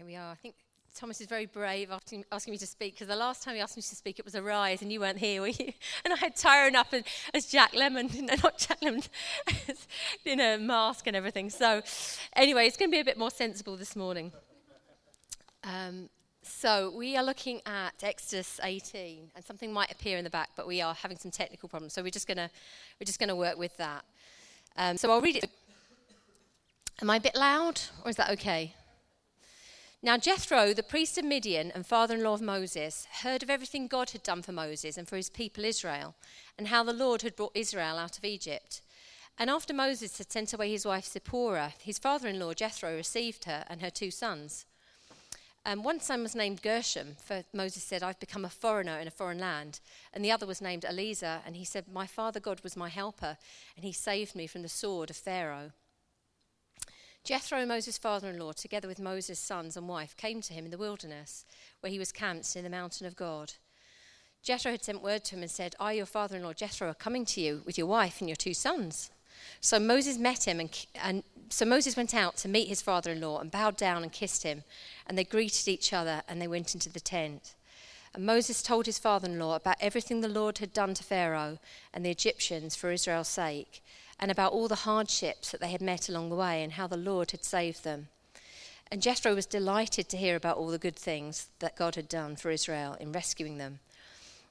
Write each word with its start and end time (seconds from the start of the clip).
here 0.00 0.06
we 0.06 0.16
are. 0.16 0.32
I 0.32 0.34
think 0.36 0.54
Thomas 0.94 1.20
is 1.20 1.26
very 1.26 1.44
brave 1.44 1.90
asking, 1.90 2.24
asking 2.32 2.52
me 2.52 2.56
to 2.56 2.66
speak 2.66 2.94
because 2.94 3.08
the 3.08 3.16
last 3.16 3.42
time 3.42 3.54
he 3.54 3.60
asked 3.60 3.76
me 3.76 3.82
to 3.82 3.94
speak, 3.94 4.18
it 4.18 4.24
was 4.24 4.34
a 4.34 4.42
rise, 4.42 4.80
and 4.80 4.90
you 4.90 4.98
weren't 4.98 5.18
here, 5.18 5.42
were 5.42 5.48
you? 5.48 5.74
And 6.06 6.14
I 6.14 6.16
had 6.16 6.36
Tyrone 6.36 6.74
up 6.74 6.86
as, 6.94 7.02
as 7.34 7.44
Jack 7.44 7.72
Lemmon, 7.72 8.10
no, 8.22 8.34
not 8.42 8.56
Jack 8.56 8.80
Lemmon, 8.80 9.06
in 10.24 10.40
a 10.40 10.56
mask 10.56 11.06
and 11.06 11.14
everything. 11.14 11.50
So, 11.50 11.82
anyway, 12.34 12.66
it's 12.66 12.78
going 12.78 12.90
to 12.90 12.94
be 12.94 13.00
a 13.00 13.04
bit 13.04 13.18
more 13.18 13.30
sensible 13.30 13.76
this 13.76 13.94
morning. 13.94 14.32
Um, 15.64 16.08
so, 16.40 16.94
we 16.96 17.14
are 17.18 17.22
looking 17.22 17.60
at 17.66 18.02
Exodus 18.02 18.58
18, 18.62 19.32
and 19.36 19.44
something 19.44 19.70
might 19.70 19.92
appear 19.92 20.16
in 20.16 20.24
the 20.24 20.30
back, 20.30 20.48
but 20.56 20.66
we 20.66 20.80
are 20.80 20.94
having 20.94 21.18
some 21.18 21.30
technical 21.30 21.68
problems, 21.68 21.92
so 21.92 22.02
we're 22.02 22.08
just 22.08 22.26
going 22.26 22.38
to 22.38 22.48
we're 22.98 23.04
just 23.04 23.18
going 23.18 23.28
to 23.28 23.36
work 23.36 23.58
with 23.58 23.76
that. 23.76 24.02
Um, 24.78 24.96
so, 24.96 25.10
I'll 25.10 25.20
read 25.20 25.36
it. 25.36 25.50
Am 27.02 27.10
I 27.10 27.16
a 27.16 27.20
bit 27.20 27.34
loud, 27.34 27.82
or 28.02 28.08
is 28.08 28.16
that 28.16 28.30
okay? 28.30 28.74
Now, 30.02 30.16
Jethro, 30.16 30.72
the 30.72 30.82
priest 30.82 31.18
of 31.18 31.26
Midian 31.26 31.70
and 31.72 31.86
father 31.86 32.14
in 32.14 32.22
law 32.22 32.32
of 32.32 32.40
Moses, 32.40 33.06
heard 33.22 33.42
of 33.42 33.50
everything 33.50 33.86
God 33.86 34.10
had 34.10 34.22
done 34.22 34.40
for 34.40 34.50
Moses 34.50 34.96
and 34.96 35.06
for 35.06 35.16
his 35.16 35.28
people 35.28 35.62
Israel, 35.62 36.14
and 36.56 36.68
how 36.68 36.82
the 36.82 36.94
Lord 36.94 37.20
had 37.20 37.36
brought 37.36 37.52
Israel 37.54 37.98
out 37.98 38.16
of 38.16 38.24
Egypt. 38.24 38.80
And 39.36 39.50
after 39.50 39.74
Moses 39.74 40.16
had 40.16 40.32
sent 40.32 40.54
away 40.54 40.70
his 40.70 40.86
wife 40.86 41.04
Zipporah, 41.04 41.74
his 41.82 41.98
father 41.98 42.28
in 42.28 42.40
law 42.40 42.54
Jethro 42.54 42.96
received 42.96 43.44
her 43.44 43.66
and 43.68 43.82
her 43.82 43.90
two 43.90 44.10
sons. 44.10 44.64
Um, 45.66 45.82
one 45.82 46.00
son 46.00 46.22
was 46.22 46.34
named 46.34 46.62
Gershom, 46.62 47.16
for 47.22 47.44
Moses 47.52 47.82
said, 47.82 48.02
I've 48.02 48.18
become 48.18 48.46
a 48.46 48.50
foreigner 48.50 48.98
in 48.98 49.06
a 49.06 49.10
foreign 49.10 49.38
land. 49.38 49.80
And 50.14 50.24
the 50.24 50.32
other 50.32 50.46
was 50.46 50.62
named 50.62 50.86
Eleazar, 50.86 51.42
and 51.44 51.56
he 51.56 51.66
said, 51.66 51.84
My 51.92 52.06
father 52.06 52.40
God 52.40 52.62
was 52.62 52.74
my 52.74 52.88
helper, 52.88 53.36
and 53.76 53.84
he 53.84 53.92
saved 53.92 54.34
me 54.34 54.46
from 54.46 54.62
the 54.62 54.68
sword 54.70 55.10
of 55.10 55.16
Pharaoh. 55.16 55.72
Jethro, 57.22 57.66
Moses' 57.66 57.98
father 57.98 58.30
in 58.30 58.38
law, 58.38 58.52
together 58.52 58.88
with 58.88 58.98
Moses' 58.98 59.38
sons 59.38 59.76
and 59.76 59.88
wife, 59.88 60.16
came 60.16 60.40
to 60.40 60.54
him 60.54 60.64
in 60.64 60.70
the 60.70 60.78
wilderness, 60.78 61.44
where 61.80 61.92
he 61.92 61.98
was 61.98 62.12
camped 62.12 62.56
in 62.56 62.64
the 62.64 62.70
mountain 62.70 63.06
of 63.06 63.16
God. 63.16 63.52
Jethro 64.42 64.72
had 64.72 64.82
sent 64.82 65.02
word 65.02 65.24
to 65.24 65.36
him 65.36 65.42
and 65.42 65.50
said, 65.50 65.74
I, 65.78 65.92
your 65.92 66.06
father 66.06 66.36
in 66.36 66.42
law 66.42 66.54
Jethro, 66.54 66.88
are 66.88 66.94
coming 66.94 67.26
to 67.26 67.40
you 67.40 67.62
with 67.66 67.76
your 67.76 67.86
wife 67.86 68.20
and 68.20 68.28
your 68.28 68.36
two 68.36 68.54
sons. 68.54 69.10
So 69.60 69.78
Moses 69.78 70.16
met 70.16 70.48
him, 70.48 70.60
and, 70.60 70.86
and 70.94 71.22
so 71.50 71.66
Moses 71.66 71.96
went 71.96 72.14
out 72.14 72.36
to 72.38 72.48
meet 72.48 72.68
his 72.68 72.82
father 72.82 73.12
in 73.12 73.20
law 73.20 73.38
and 73.38 73.50
bowed 73.50 73.76
down 73.76 74.02
and 74.02 74.12
kissed 74.12 74.42
him. 74.42 74.64
And 75.06 75.18
they 75.18 75.24
greeted 75.24 75.68
each 75.68 75.92
other 75.92 76.22
and 76.28 76.40
they 76.40 76.48
went 76.48 76.74
into 76.74 76.88
the 76.88 77.00
tent. 77.00 77.54
And 78.14 78.26
Moses 78.26 78.62
told 78.62 78.86
his 78.86 78.98
father 78.98 79.28
in 79.28 79.38
law 79.38 79.56
about 79.56 79.76
everything 79.80 80.20
the 80.20 80.28
Lord 80.28 80.58
had 80.58 80.72
done 80.72 80.94
to 80.94 81.04
Pharaoh 81.04 81.58
and 81.92 82.04
the 82.04 82.10
Egyptians 82.10 82.74
for 82.74 82.90
Israel's 82.90 83.28
sake 83.28 83.82
and 84.20 84.30
about 84.30 84.52
all 84.52 84.68
the 84.68 84.76
hardships 84.76 85.50
that 85.50 85.60
they 85.60 85.70
had 85.70 85.82
met 85.82 86.08
along 86.08 86.28
the 86.28 86.36
way 86.36 86.62
and 86.62 86.74
how 86.74 86.86
the 86.86 86.96
Lord 86.96 87.32
had 87.32 87.44
saved 87.44 87.82
them. 87.82 88.08
And 88.92 89.02
Jethro 89.02 89.34
was 89.34 89.46
delighted 89.46 90.08
to 90.08 90.16
hear 90.16 90.36
about 90.36 90.58
all 90.58 90.68
the 90.68 90.78
good 90.78 90.96
things 90.96 91.48
that 91.58 91.76
God 91.76 91.94
had 91.96 92.08
done 92.08 92.36
for 92.36 92.50
Israel 92.50 92.96
in 93.00 93.12
rescuing 93.12 93.58
them 93.58 93.80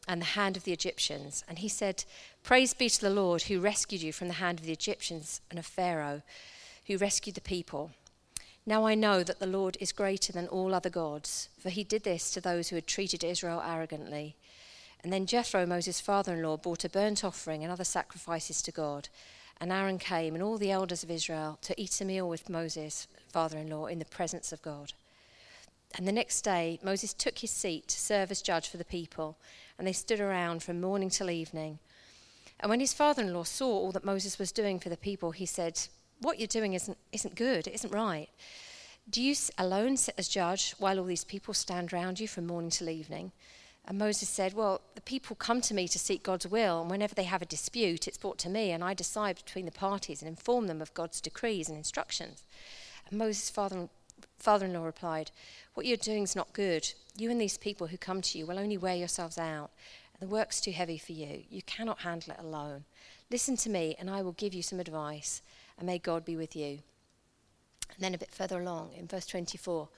and 0.07 0.21
the 0.21 0.25
hand 0.25 0.57
of 0.57 0.63
the 0.63 0.73
Egyptians. 0.73 1.43
And 1.47 1.59
he 1.59 1.69
said, 1.69 2.03
Praise 2.41 2.73
be 2.73 2.89
to 2.89 3.01
the 3.01 3.11
Lord 3.11 3.43
who 3.43 3.59
rescued 3.59 4.01
you 4.01 4.11
from 4.11 4.27
the 4.27 4.35
hand 4.35 4.59
of 4.59 4.65
the 4.65 4.73
Egyptians 4.73 5.39
and 5.51 5.59
of 5.59 5.65
Pharaoh, 5.65 6.23
who 6.87 6.97
rescued 6.97 7.35
the 7.35 7.41
people. 7.41 7.91
Now 8.65 8.85
I 8.85 8.95
know 8.95 9.23
that 9.23 9.39
the 9.39 9.47
Lord 9.47 9.77
is 9.79 9.91
greater 9.91 10.33
than 10.33 10.47
all 10.47 10.73
other 10.73 10.89
gods, 10.89 11.49
for 11.59 11.69
he 11.69 11.83
did 11.83 12.03
this 12.03 12.31
to 12.31 12.41
those 12.41 12.69
who 12.69 12.75
had 12.75 12.87
treated 12.87 13.23
Israel 13.23 13.61
arrogantly. 13.65 14.35
And 15.03 15.13
then 15.13 15.27
Jethro, 15.27 15.65
Moses' 15.65 16.01
father 16.01 16.33
in 16.33 16.43
law, 16.43 16.57
brought 16.57 16.83
a 16.83 16.89
burnt 16.89 17.23
offering 17.23 17.63
and 17.63 17.71
other 17.71 17.83
sacrifices 17.83 18.61
to 18.63 18.71
God. 18.71 19.09
And 19.61 19.71
Aaron 19.71 19.97
came 19.97 20.35
and 20.35 20.43
all 20.43 20.57
the 20.57 20.71
elders 20.71 21.03
of 21.03 21.11
Israel 21.11 21.57
to 21.63 21.79
eat 21.79 21.99
a 21.99 22.05
meal 22.05 22.29
with 22.29 22.49
Moses, 22.49 23.07
father 23.31 23.57
in 23.57 23.69
law, 23.69 23.87
in 23.87 23.99
the 23.99 24.05
presence 24.05 24.51
of 24.51 24.61
God. 24.61 24.93
And 25.97 26.07
the 26.07 26.11
next 26.11 26.41
day, 26.41 26.79
Moses 26.83 27.13
took 27.13 27.39
his 27.39 27.51
seat 27.51 27.87
to 27.87 27.99
serve 27.99 28.31
as 28.31 28.41
judge 28.41 28.69
for 28.69 28.77
the 28.77 28.85
people, 28.85 29.37
and 29.77 29.87
they 29.87 29.93
stood 29.93 30.19
around 30.19 30.63
from 30.63 30.79
morning 30.79 31.09
till 31.09 31.29
evening. 31.29 31.79
And 32.59 32.69
when 32.69 32.79
his 32.79 32.93
father 32.93 33.21
in 33.23 33.33
law 33.33 33.43
saw 33.43 33.67
all 33.67 33.91
that 33.93 34.05
Moses 34.05 34.37
was 34.37 34.51
doing 34.51 34.79
for 34.79 34.89
the 34.89 34.97
people, 34.97 35.31
he 35.31 35.45
said, 35.45 35.79
What 36.19 36.39
you're 36.39 36.47
doing 36.47 36.73
isn't, 36.73 36.97
isn't 37.11 37.35
good, 37.35 37.67
it 37.67 37.73
isn't 37.73 37.93
right. 37.93 38.29
Do 39.09 39.21
you 39.21 39.35
alone 39.57 39.97
sit 39.97 40.13
as 40.17 40.27
judge 40.27 40.75
while 40.77 40.99
all 40.99 41.05
these 41.05 41.23
people 41.23 41.53
stand 41.53 41.91
round 41.91 42.19
you 42.19 42.27
from 42.27 42.45
morning 42.45 42.69
till 42.69 42.89
evening? 42.89 43.31
And 43.85 43.97
Moses 43.97 44.29
said, 44.29 44.53
Well, 44.53 44.81
the 44.95 45.01
people 45.01 45.35
come 45.35 45.61
to 45.61 45.73
me 45.73 45.87
to 45.87 45.97
seek 45.97 46.21
God's 46.21 46.45
will, 46.45 46.81
and 46.81 46.91
whenever 46.91 47.15
they 47.15 47.23
have 47.23 47.41
a 47.41 47.45
dispute, 47.45 48.07
it's 48.07 48.17
brought 48.17 48.37
to 48.39 48.49
me, 48.49 48.71
and 48.71 48.83
I 48.83 48.93
decide 48.93 49.37
between 49.37 49.65
the 49.65 49.71
parties 49.71 50.21
and 50.21 50.29
inform 50.29 50.67
them 50.67 50.81
of 50.81 50.93
God's 50.93 51.19
decrees 51.19 51.69
and 51.69 51.77
instructions. 51.77 52.43
And 53.09 53.17
Moses' 53.17 53.49
father, 53.49 54.65
in 54.65 54.73
law 54.73 54.85
replied, 54.85 55.31
What 55.73 55.85
you're 55.85 55.97
doing 55.97 56.23
is 56.23 56.35
not 56.35 56.53
good. 56.53 56.93
You 57.17 57.31
and 57.31 57.41
these 57.41 57.57
people 57.57 57.87
who 57.87 57.97
come 57.97 58.21
to 58.21 58.37
you 58.37 58.45
will 58.45 58.59
only 58.59 58.77
wear 58.77 58.95
yourselves 58.95 59.39
out, 59.39 59.71
and 60.13 60.29
the 60.29 60.31
work's 60.31 60.61
too 60.61 60.71
heavy 60.71 60.99
for 60.99 61.13
you. 61.13 61.43
You 61.49 61.63
cannot 61.63 61.99
handle 61.99 62.33
it 62.33 62.39
alone. 62.39 62.83
Listen 63.31 63.57
to 63.57 63.69
me, 63.69 63.95
and 63.99 64.09
I 64.09 64.21
will 64.21 64.33
give 64.33 64.53
you 64.53 64.61
some 64.61 64.79
advice, 64.79 65.41
and 65.77 65.87
may 65.87 65.97
God 65.97 66.25
be 66.25 66.35
with 66.35 66.55
you. 66.55 66.79
And 67.89 67.99
then 67.99 68.13
a 68.13 68.19
bit 68.19 68.31
further 68.31 68.61
along, 68.61 68.91
in 68.95 69.07
verse 69.07 69.25
24, 69.25 69.89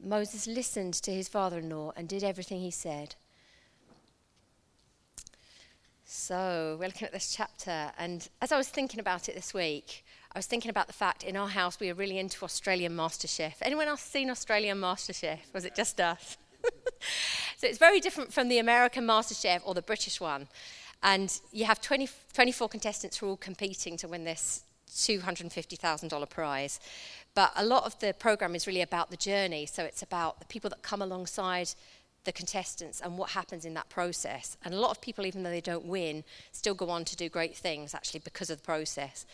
Moses 0.00 0.46
listened 0.46 0.94
to 0.94 1.12
his 1.12 1.28
father 1.28 1.60
in 1.60 1.70
law 1.70 1.92
and 1.96 2.08
did 2.08 2.24
everything 2.24 2.60
he 2.60 2.70
said. 2.70 3.14
So, 6.08 6.76
we're 6.78 6.86
looking 6.86 7.08
at 7.08 7.12
this 7.12 7.34
chapter, 7.34 7.90
and 7.98 8.28
as 8.40 8.52
I 8.52 8.56
was 8.56 8.68
thinking 8.68 9.00
about 9.00 9.28
it 9.28 9.34
this 9.34 9.52
week, 9.52 10.04
I 10.32 10.38
was 10.38 10.46
thinking 10.46 10.70
about 10.70 10.86
the 10.86 10.92
fact 10.92 11.24
in 11.24 11.36
our 11.36 11.48
house 11.48 11.80
we 11.80 11.90
are 11.90 11.94
really 11.94 12.20
into 12.20 12.44
Australian 12.44 12.96
MasterChef. 12.96 13.54
Anyone 13.60 13.88
else 13.88 14.02
seen 14.02 14.30
Australian 14.30 14.78
MasterChef? 14.78 15.52
Was 15.52 15.64
it 15.64 15.74
just 15.74 16.00
us? 16.00 16.36
so, 17.56 17.66
it's 17.66 17.78
very 17.78 17.98
different 17.98 18.32
from 18.32 18.46
the 18.46 18.58
American 18.58 19.04
MasterChef 19.04 19.62
or 19.64 19.74
the 19.74 19.82
British 19.82 20.20
one. 20.20 20.46
And 21.02 21.40
you 21.50 21.64
have 21.64 21.80
20, 21.80 22.08
24 22.32 22.68
contestants 22.68 23.16
who 23.16 23.26
are 23.26 23.30
all 23.30 23.36
competing 23.36 23.96
to 23.96 24.06
win 24.06 24.22
this 24.22 24.62
$250,000 24.88 26.30
prize. 26.30 26.78
But 27.34 27.50
a 27.56 27.64
lot 27.64 27.82
of 27.82 27.98
the 27.98 28.14
program 28.14 28.54
is 28.54 28.68
really 28.68 28.82
about 28.82 29.10
the 29.10 29.16
journey. 29.16 29.66
So, 29.66 29.82
it's 29.82 30.04
about 30.04 30.38
the 30.38 30.46
people 30.46 30.70
that 30.70 30.82
come 30.82 31.02
alongside 31.02 31.70
the 32.26 32.32
contestants 32.32 33.00
and 33.00 33.16
what 33.16 33.30
happens 33.30 33.64
in 33.64 33.72
that 33.74 33.88
process. 33.88 34.56
And 34.64 34.74
a 34.74 34.78
lot 34.78 34.90
of 34.90 35.00
people, 35.00 35.24
even 35.24 35.42
though 35.42 35.50
they 35.50 35.60
don't 35.62 35.86
win, 35.86 36.24
still 36.52 36.74
go 36.74 36.90
on 36.90 37.04
to 37.06 37.16
do 37.16 37.28
great 37.28 37.56
things 37.56 37.94
actually 37.94 38.20
because 38.20 38.50
of 38.50 38.58
the 38.58 38.64
process. 38.64 39.24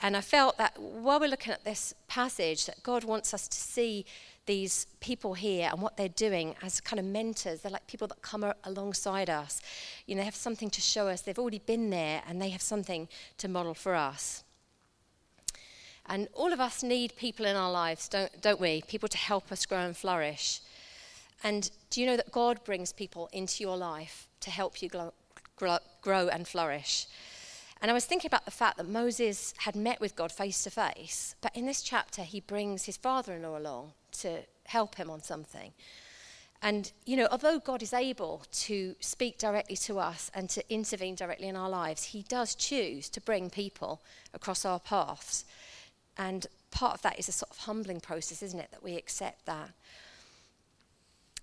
And 0.00 0.16
I 0.16 0.20
felt 0.20 0.58
that 0.58 0.78
while 0.78 1.20
we're 1.20 1.28
looking 1.28 1.52
at 1.52 1.64
this 1.64 1.94
passage, 2.08 2.66
that 2.66 2.82
God 2.82 3.04
wants 3.04 3.32
us 3.32 3.46
to 3.48 3.56
see 3.56 4.04
these 4.46 4.86
people 5.00 5.34
here 5.34 5.68
and 5.70 5.80
what 5.80 5.96
they're 5.96 6.08
doing 6.08 6.54
as 6.62 6.80
kind 6.80 7.00
of 7.00 7.06
mentors. 7.06 7.60
They're 7.60 7.72
like 7.72 7.86
people 7.86 8.08
that 8.08 8.20
come 8.20 8.44
alongside 8.64 9.30
us. 9.30 9.60
You 10.06 10.14
know, 10.14 10.20
they 10.20 10.26
have 10.26 10.34
something 10.34 10.70
to 10.70 10.80
show 10.80 11.08
us. 11.08 11.22
They've 11.22 11.38
already 11.38 11.60
been 11.60 11.90
there 11.90 12.22
and 12.28 12.42
they 12.42 12.50
have 12.50 12.60
something 12.60 13.08
to 13.38 13.48
model 13.48 13.74
for 13.74 13.94
us. 13.94 14.44
And 16.06 16.28
all 16.34 16.52
of 16.52 16.60
us 16.60 16.82
need 16.82 17.16
people 17.16 17.46
in 17.46 17.56
our 17.56 17.70
lives, 17.70 18.08
don't, 18.08 18.42
don't 18.42 18.60
we? 18.60 18.82
People 18.86 19.08
to 19.08 19.16
help 19.16 19.50
us 19.50 19.64
grow 19.64 19.78
and 19.78 19.96
flourish. 19.96 20.60
And 21.44 21.70
do 21.90 22.00
you 22.00 22.06
know 22.06 22.16
that 22.16 22.32
God 22.32 22.64
brings 22.64 22.92
people 22.92 23.28
into 23.32 23.62
your 23.62 23.76
life 23.76 24.26
to 24.40 24.50
help 24.50 24.82
you 24.82 24.88
grow, 24.88 25.78
grow 26.00 26.28
and 26.28 26.48
flourish? 26.48 27.06
And 27.82 27.90
I 27.90 27.94
was 27.94 28.06
thinking 28.06 28.28
about 28.28 28.46
the 28.46 28.50
fact 28.50 28.78
that 28.78 28.88
Moses 28.88 29.52
had 29.58 29.76
met 29.76 30.00
with 30.00 30.16
God 30.16 30.32
face 30.32 30.64
to 30.64 30.70
face, 30.70 31.34
but 31.42 31.54
in 31.54 31.66
this 31.66 31.82
chapter, 31.82 32.22
he 32.22 32.40
brings 32.40 32.84
his 32.84 32.96
father 32.96 33.34
in 33.34 33.42
law 33.42 33.58
along 33.58 33.92
to 34.20 34.40
help 34.64 34.94
him 34.94 35.10
on 35.10 35.22
something. 35.22 35.72
And, 36.62 36.90
you 37.04 37.18
know, 37.18 37.28
although 37.30 37.58
God 37.58 37.82
is 37.82 37.92
able 37.92 38.42
to 38.52 38.94
speak 39.00 39.36
directly 39.36 39.76
to 39.76 39.98
us 39.98 40.30
and 40.34 40.48
to 40.48 40.72
intervene 40.72 41.14
directly 41.14 41.48
in 41.48 41.56
our 41.56 41.68
lives, 41.68 42.04
he 42.04 42.22
does 42.22 42.54
choose 42.54 43.10
to 43.10 43.20
bring 43.20 43.50
people 43.50 44.00
across 44.32 44.64
our 44.64 44.80
paths. 44.80 45.44
And 46.16 46.46
part 46.70 46.94
of 46.94 47.02
that 47.02 47.18
is 47.18 47.28
a 47.28 47.32
sort 47.32 47.50
of 47.50 47.58
humbling 47.58 48.00
process, 48.00 48.42
isn't 48.42 48.58
it? 48.58 48.70
That 48.70 48.82
we 48.82 48.96
accept 48.96 49.44
that. 49.44 49.72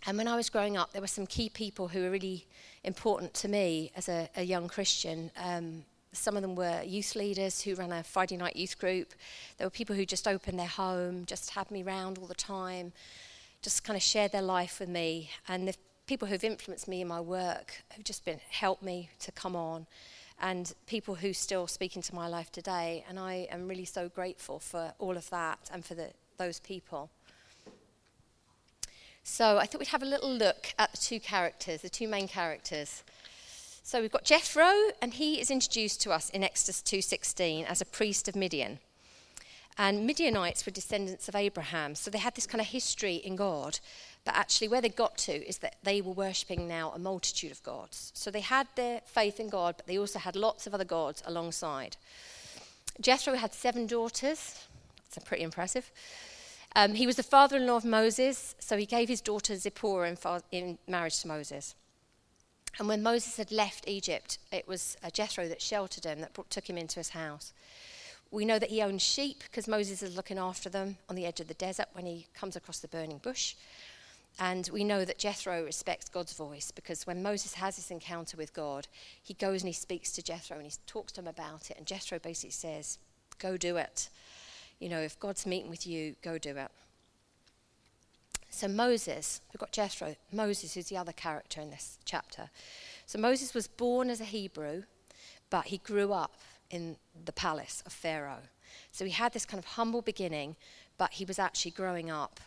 And 0.08 0.18
when 0.18 0.28
I 0.28 0.36
was 0.36 0.50
growing 0.50 0.78
up, 0.78 0.94
there 0.94 1.02
were 1.02 1.08
some 1.08 1.28
key 1.28 1.50
people 1.50 1.88
who 1.88 2.02
were 2.02 2.10
really 2.10 2.46
important 2.84 3.34
to 3.36 3.48
me 3.48 3.92
as 3.96 4.10
a, 4.10 4.30
a 4.36 4.44
young 4.44 4.68
Christian. 4.68 5.30
Um, 5.38 5.84
some 6.12 6.36
of 6.36 6.42
them 6.42 6.56
were 6.56 6.82
youth 6.84 7.16
leaders 7.16 7.62
who 7.62 7.76
ran 7.76 7.92
a 7.92 8.04
Friday 8.04 8.36
night 8.36 8.56
youth 8.56 8.78
group. 8.80 9.14
There 9.58 9.68
were 9.68 9.72
people 9.72 9.96
who 9.96 10.06
just 10.06 10.28
opened 10.28 10.60
their 10.60 10.68
home, 10.68 11.26
just 11.26 11.52
had 11.52 11.70
me 11.70 11.84
round 11.84 12.18
all 12.18 12.26
the 12.26 12.34
time, 12.34 12.94
just 13.62 13.84
kind 13.84 13.96
of 13.96 14.04
shared 14.04 14.32
their 14.32 14.42
life 14.42 14.80
with 14.80 14.90
me. 14.90 15.30
And 15.48 15.68
the 15.68 15.76
people 16.08 16.28
who've 16.28 16.44
influenced 16.44 16.88
me 16.88 17.02
in 17.02 17.08
my 17.08 17.22
work 17.22 17.84
have 17.90 18.04
just 18.04 18.26
been 18.26 18.40
helped 18.50 18.84
me 18.84 19.10
to 19.20 19.32
come 19.32 19.56
on. 19.56 19.86
And 20.42 20.74
people 20.88 21.14
who 21.16 21.34
still 21.34 21.68
speak 21.68 21.96
into 21.96 22.16
my 22.16 22.28
life 22.28 22.52
today. 22.52 23.06
And 23.08 23.20
I 23.20 23.48
am 23.52 23.68
really 23.68 23.86
so 23.86 24.10
grateful 24.10 24.58
for 24.58 24.94
all 24.98 25.16
of 25.16 25.30
that 25.30 25.70
and 25.72 25.86
for 25.86 25.94
the, 25.94 26.10
those 26.38 26.60
people. 26.60 27.12
So 29.24 29.58
I 29.58 29.66
thought 29.66 29.80
we'd 29.80 29.90
have 29.90 30.04
a 30.04 30.06
little 30.06 30.32
look 30.32 30.74
at 30.80 30.92
the 30.92 30.98
two 30.98 31.20
characters, 31.20 31.82
the 31.82 31.90
two 31.90 32.08
main 32.08 32.28
characters. 32.28 33.04
So 33.84 34.02
we've 34.02 34.12
got 34.12 34.24
Jethro, 34.24 34.72
and 35.02 35.14
he 35.14 35.40
is 35.40 35.52
introduced 35.52 36.02
to 36.02 36.12
us 36.12 36.30
in 36.30 36.44
Exodus 36.44 36.82
2:16 36.82 37.66
as 37.66 37.82
a 37.82 37.86
priest 37.86 38.28
of 38.28 38.36
Midian. 38.36 38.80
And 39.78 40.06
Midianites 40.06 40.66
were 40.66 40.72
descendants 40.72 41.28
of 41.28 41.36
Abraham, 41.36 41.96
so 41.96 42.12
they 42.12 42.18
had 42.18 42.36
this 42.36 42.46
kind 42.46 42.62
of 42.62 42.68
history 42.68 43.16
in 43.16 43.36
God. 43.36 43.80
But 44.24 44.36
actually, 44.36 44.68
where 44.68 44.82
they 44.82 44.90
got 44.90 45.18
to 45.20 45.46
is 45.48 45.60
that 45.60 45.78
they 45.82 46.02
were 46.02 46.12
worshipping 46.12 46.68
now 46.68 46.92
a 46.92 47.00
multitude 47.00 47.52
of 47.52 47.64
gods. 47.64 48.12
So 48.14 48.30
they 48.30 48.42
had 48.42 48.68
their 48.76 49.02
faith 49.06 49.40
in 49.40 49.50
God, 49.50 49.78
but 49.78 49.88
they 49.88 49.98
also 49.98 50.20
had 50.20 50.36
lots 50.36 50.68
of 50.68 50.74
other 50.74 50.86
gods 50.86 51.24
alongside. 51.26 51.98
Jethro 53.00 53.36
had 53.36 53.54
seven 53.54 53.88
daughters. 53.88 54.68
That's 55.10 55.26
pretty 55.28 55.44
impressive. 55.44 55.90
Um, 56.76 56.94
he 56.94 57.06
was 57.06 57.18
the 57.18 57.24
father 57.24 57.58
in 57.58 57.68
law 57.68 57.76
of 57.76 57.86
Moses, 57.86 58.56
so 58.60 58.78
he 58.78 58.86
gave 58.86 59.10
his 59.10 59.22
daughter 59.22 59.56
Zipporah 59.56 60.10
in, 60.10 60.16
fa- 60.16 60.44
in, 60.52 60.78
marriage 60.88 61.20
to 61.22 61.28
Moses. 61.28 61.76
And 62.80 62.88
when 62.88 63.04
Moses 63.04 63.36
had 63.36 63.52
left 63.52 63.88
Egypt, 63.88 64.38
it 64.52 64.68
was 64.68 64.96
uh, 65.04 65.10
Jethro 65.10 65.48
that 65.50 65.62
sheltered 65.62 66.06
him, 66.06 66.22
that 66.22 66.34
brought, 66.34 66.50
took 66.50 66.70
him 66.70 66.78
into 66.78 67.00
his 67.00 67.10
house. 67.10 67.52
We 68.32 68.46
know 68.46 68.60
that 68.60 68.70
he 68.70 68.82
owned 68.82 69.02
sheep 69.02 69.44
because 69.44 69.68
Moses 69.68 70.02
is 70.02 70.16
looking 70.16 70.38
after 70.38 70.70
them 70.70 70.98
on 71.10 71.18
the 71.18 71.26
edge 71.26 71.42
of 71.42 71.50
the 71.50 71.54
desert 71.56 71.88
when 71.92 72.06
he 72.06 72.28
comes 72.34 72.56
across 72.56 72.80
the 72.80 72.88
burning 72.88 73.18
bush. 73.18 73.56
And 74.40 74.70
we 74.72 74.86
know 74.86 75.04
that 75.04 75.20
Jethro 75.20 75.66
respects 75.66 76.08
God's 76.08 76.34
voice 76.34 76.72
because 76.72 77.06
when 77.06 77.22
Moses 77.22 77.56
has 77.56 77.76
this 77.76 77.92
encounter 77.92 78.38
with 78.38 78.54
God, 78.54 78.88
he 79.22 79.34
goes 79.34 79.62
and 79.62 79.68
he 79.68 79.74
speaks 79.74 80.14
to 80.14 80.24
Jethro 80.24 80.56
and 80.56 80.66
he 80.66 80.72
talks 80.88 81.12
to 81.14 81.22
him 81.22 81.28
about 81.28 81.70
it. 81.70 81.78
And 81.78 81.86
Jethro 81.86 82.20
basically 82.20 82.52
says, 82.52 82.98
Go 83.40 83.58
do 83.58 83.76
it. 83.76 84.08
You 84.82 84.90
know, 84.90 85.00
if 85.00 85.18
God's 85.20 85.46
meeting 85.46 85.70
with 85.70 85.86
you, 85.86 86.16
go 86.24 86.40
do 86.40 86.58
it. 86.58 86.72
So 88.50 88.68
Moses, 88.68 89.42
we've 89.54 89.60
got 89.60 89.72
Jethro. 89.72 90.16
Moses 90.34 90.76
is 90.76 90.90
the 90.90 90.98
other 90.98 91.14
character 91.14 91.62
in 91.62 91.70
this 91.70 92.00
chapter. 92.04 92.50
So 93.06 93.20
Moses 93.20 93.54
was 93.54 93.68
born 93.68 94.10
as 94.10 94.20
a 94.20 94.26
Hebrew, 94.26 94.84
but 95.52 95.66
he 95.66 95.78
grew 95.78 96.12
up 96.12 96.34
in 96.72 96.98
the 97.26 97.32
palace 97.32 97.84
of 97.86 97.94
Pharaoh. 97.94 98.42
So 98.92 99.06
he 99.06 99.12
had 99.12 99.34
this 99.34 99.46
kind 99.46 99.60
of 99.60 99.66
humble 99.66 100.02
beginning, 100.02 100.56
but 100.98 101.14
he 101.14 101.26
was 101.26 101.38
actually 101.38 101.72
growing 101.72 102.10
up 102.10 102.40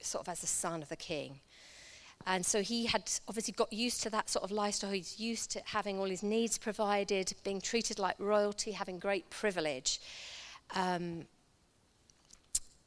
sort 0.00 0.26
of 0.26 0.32
as 0.32 0.42
a 0.42 0.46
son 0.46 0.80
of 0.82 0.88
the 0.88 0.96
king. 0.96 1.40
And 2.26 2.46
so 2.46 2.62
he 2.62 2.86
had 2.86 3.10
obviously 3.28 3.52
got 3.52 3.70
used 3.70 4.02
to 4.04 4.10
that 4.10 4.30
sort 4.30 4.44
of 4.44 4.50
lifestyle. 4.50 4.92
He's 4.92 5.20
used 5.20 5.50
to 5.50 5.62
having 5.66 5.98
all 5.98 6.06
his 6.06 6.22
needs 6.22 6.56
provided, 6.56 7.34
being 7.44 7.60
treated 7.60 7.98
like 7.98 8.16
royalty, 8.18 8.72
having 8.72 8.98
great 8.98 9.28
privilege. 9.28 10.00
Um, 10.74 11.26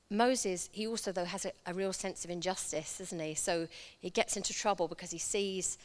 Moses, 0.10 0.70
he 0.72 0.88
also, 0.88 1.12
though, 1.12 1.26
has 1.26 1.46
a, 1.46 1.52
a, 1.66 1.74
real 1.74 1.92
sense 1.92 2.24
of 2.26 2.32
injustice, 2.32 3.00
doesn't 3.00 3.20
he? 3.20 3.34
So 3.34 3.68
he 4.00 4.10
gets 4.12 4.38
into 4.38 4.54
trouble 4.54 4.88
because 4.88 5.12
he 5.12 5.18
sees 5.18 5.78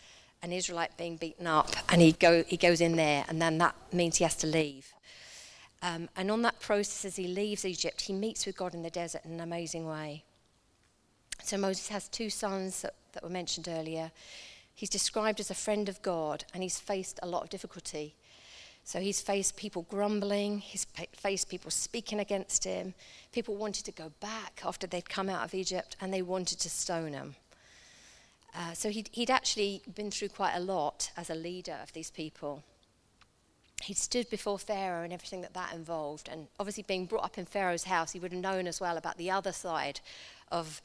an 0.43 0.53
Israelite 0.53 0.97
being 0.97 1.17
beaten 1.17 1.47
up 1.47 1.71
and 1.89 2.01
he, 2.01 2.13
go, 2.13 2.45
he 2.45 2.57
goes 2.57 2.81
in 2.81 2.97
there, 2.97 3.25
and 3.29 3.41
then 3.41 3.59
that 3.59 3.75
means 3.93 4.17
he 4.17 4.25
has 4.25 4.37
to 4.37 4.47
leave. 4.47 4.93
Um, 5.83 6.11
and 6.17 6.31
on 6.31 6.43
that 6.43 6.61
process, 6.61 7.05
as 7.07 7.17
he 7.17 7.27
leaves 7.27 7.65
Egypt, 7.65 8.03
he 8.03 8.13
meets 8.13 8.45
with 8.45 8.57
God 8.57 8.75
in 8.75 8.83
the 8.83 8.91
desert 8.91 9.25
in 9.25 9.33
an 9.33 9.41
amazing 9.41 9.87
way. 9.87 10.25
So 11.43 11.57
Moses 11.57 11.89
has 11.89 12.09
two 12.09 12.29
sons 12.29 12.83
that, 12.83 12.95
that 13.13 13.23
were 13.23 13.31
mentioned 13.31 13.69
earlier. 13.69 14.13
He's 14.75 14.91
described 14.91 15.41
as 15.41 15.51
a 15.51 15.55
friend 15.55 15.89
of 15.89 16.03
God, 16.03 16.45
and 16.53 16.63
he's 16.63 16.79
faced 16.79 17.19
a 17.23 17.27
lot 17.27 17.43
of 17.43 17.49
difficulty. 17.49 18.15
So 18.85 18.99
he's 18.99 19.21
faced 19.21 19.57
people 19.57 19.87
grumbling, 19.89 20.59
he's 20.59 20.87
faced 21.13 21.49
people 21.49 21.71
speaking 21.71 22.19
against 22.19 22.65
him. 22.65 22.95
People 23.31 23.57
wanted 23.57 23.85
to 23.85 23.93
go 23.93 24.11
back 24.21 24.63
after 24.65 24.87
they'd 24.87 25.09
come 25.09 25.29
out 25.29 25.45
of 25.45 25.55
Egypt, 25.55 25.97
and 26.01 26.13
they 26.13 26.23
wanted 26.23 26.59
to 26.61 26.71
stone 26.71 27.13
him. 27.13 27.37
Uh, 28.55 28.73
so 28.73 28.89
he'd, 28.91 29.09
he'd 29.13 29.31
actually 29.31 29.83
been 29.95 30.11
through 30.11 30.29
quite 30.29 30.55
a 30.55 30.61
lot 30.61 31.13
as 31.17 31.31
a 31.31 31.35
leader 31.35 31.77
of 31.83 31.93
these 31.93 32.11
people. 32.11 32.65
He'd 33.83 33.97
stood 33.97 34.29
before 34.29 34.59
Pharaoh 34.59 35.05
and 35.05 35.13
everything 35.13 35.41
that 35.43 35.55
that 35.55 35.73
involved. 35.73 36.29
And 36.31 36.49
obviously, 36.59 36.83
being 36.83 37.07
brought 37.07 37.25
up 37.25 37.39
in 37.39 37.47
Pharaoh's 37.47 37.85
house, 37.85 38.13
he 38.13 38.19
would 38.19 38.33
have 38.33 38.41
known 38.41 38.67
as 38.67 38.81
well 38.81 38.97
about 38.97 39.17
the 39.17 39.31
other 39.31 39.53
side 39.53 40.01
of 40.51 40.83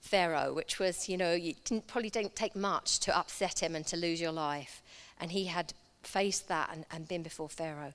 Pharaoh, 0.00 0.54
which 0.54 0.78
was, 0.78 1.08
you 1.08 1.16
know, 1.16 1.34
you 1.34 1.54
probably 1.86 2.08
didn't 2.08 2.36
take 2.36 2.54
much 2.54 3.00
to 3.00 3.16
upset 3.16 3.62
him 3.62 3.74
and 3.74 3.86
to 3.88 3.96
lose 3.96 4.20
your 4.20 4.32
life. 4.32 4.82
And 5.20 5.32
he 5.32 5.46
had 5.46 5.74
faced 6.08 6.48
that 6.48 6.70
and, 6.72 6.84
and 6.90 7.06
been 7.06 7.22
before 7.22 7.48
Pharaoh. 7.48 7.92